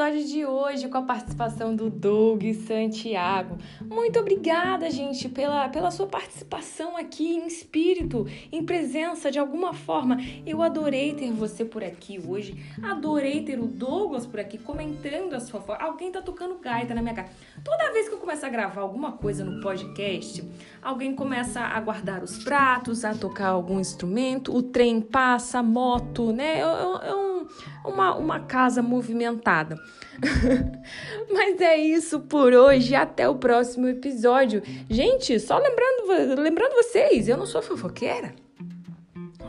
episódio 0.00 0.24
de 0.24 0.46
hoje 0.46 0.88
com 0.88 0.96
a 0.96 1.02
participação 1.02 1.76
do 1.76 1.90
Doug 1.90 2.42
Santiago. 2.66 3.58
Muito 3.82 4.18
obrigada, 4.18 4.90
gente, 4.90 5.28
pela, 5.28 5.68
pela 5.68 5.90
sua 5.90 6.06
participação 6.06 6.96
aqui 6.96 7.34
em 7.34 7.46
espírito, 7.46 8.26
em 8.50 8.64
presença 8.64 9.30
de 9.30 9.38
alguma 9.38 9.74
forma. 9.74 10.16
Eu 10.46 10.62
adorei 10.62 11.12
ter 11.12 11.30
você 11.32 11.66
por 11.66 11.84
aqui 11.84 12.18
hoje. 12.18 12.56
Adorei 12.82 13.42
ter 13.42 13.60
o 13.60 13.66
Douglas 13.66 14.24
por 14.24 14.40
aqui 14.40 14.56
comentando 14.56 15.34
a 15.34 15.40
sua 15.40 15.60
foto. 15.60 15.82
Alguém 15.82 16.10
tá 16.10 16.22
tocando 16.22 16.58
gaita 16.58 16.94
na 16.94 17.02
minha 17.02 17.14
cara. 17.14 17.28
Toda 17.62 17.92
vez 17.92 18.08
que 18.08 18.14
eu 18.14 18.18
começo 18.18 18.46
a 18.46 18.48
gravar 18.48 18.80
alguma 18.80 19.12
coisa 19.12 19.44
no 19.44 19.60
podcast, 19.60 20.42
alguém 20.80 21.14
começa 21.14 21.60
a 21.60 21.78
guardar 21.78 22.24
os 22.24 22.42
pratos, 22.42 23.04
a 23.04 23.14
tocar 23.14 23.48
algum 23.48 23.78
instrumento, 23.78 24.56
o 24.56 24.62
trem 24.62 24.98
passa, 24.98 25.62
moto, 25.62 26.32
né? 26.32 26.62
Uma, 27.84 28.14
uma 28.16 28.40
casa 28.40 28.82
movimentada. 28.82 29.76
Mas 31.32 31.60
é 31.60 31.76
isso 31.76 32.20
por 32.20 32.52
hoje. 32.52 32.94
Até 32.94 33.28
o 33.28 33.36
próximo 33.36 33.88
episódio. 33.88 34.62
Gente, 34.88 35.38
só 35.40 35.58
lembrando, 35.58 36.40
lembrando 36.40 36.74
vocês, 36.74 37.28
eu 37.28 37.36
não 37.36 37.46
sou 37.46 37.62
fofoqueira. 37.62 38.34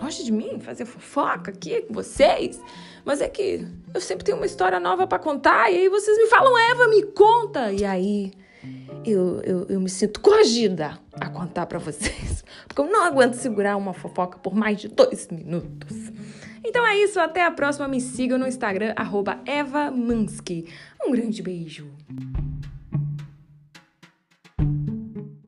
Longe 0.01 0.23
de 0.23 0.31
mim 0.31 0.59
fazer 0.59 0.85
fofoca 0.85 1.51
aqui 1.51 1.81
com 1.81 1.93
vocês. 1.93 2.59
Mas 3.05 3.21
é 3.21 3.27
que 3.27 3.67
eu 3.93 4.01
sempre 4.01 4.23
tenho 4.23 4.37
uma 4.37 4.45
história 4.45 4.79
nova 4.79 5.05
pra 5.05 5.19
contar. 5.19 5.71
E 5.71 5.77
aí 5.77 5.89
vocês 5.89 6.17
me 6.17 6.27
falam, 6.27 6.57
Eva, 6.57 6.87
me 6.87 7.03
conta. 7.03 7.71
E 7.71 7.83
aí 7.83 8.31
eu, 9.05 9.41
eu, 9.41 9.65
eu 9.67 9.79
me 9.79 9.89
sinto 9.89 10.19
coagida 10.19 10.99
a 11.13 11.29
contar 11.29 11.65
para 11.65 11.79
vocês, 11.79 12.43
porque 12.67 12.81
eu 12.81 12.85
não 12.85 13.03
aguento 13.03 13.33
segurar 13.33 13.75
uma 13.75 13.93
fofoca 13.93 14.37
por 14.37 14.53
mais 14.53 14.79
de 14.79 14.87
dois 14.87 15.27
minutos. 15.29 16.11
Então 16.63 16.85
é 16.85 16.97
isso, 16.97 17.19
até 17.19 17.45
a 17.45 17.51
próxima. 17.51 17.87
Me 17.87 17.99
sigam 17.99 18.37
no 18.37 18.47
Instagram, 18.47 18.93
Eva 19.45 19.89
Mansky. 19.91 20.67
Um 21.03 21.11
grande 21.11 21.41
beijo. 21.41 21.87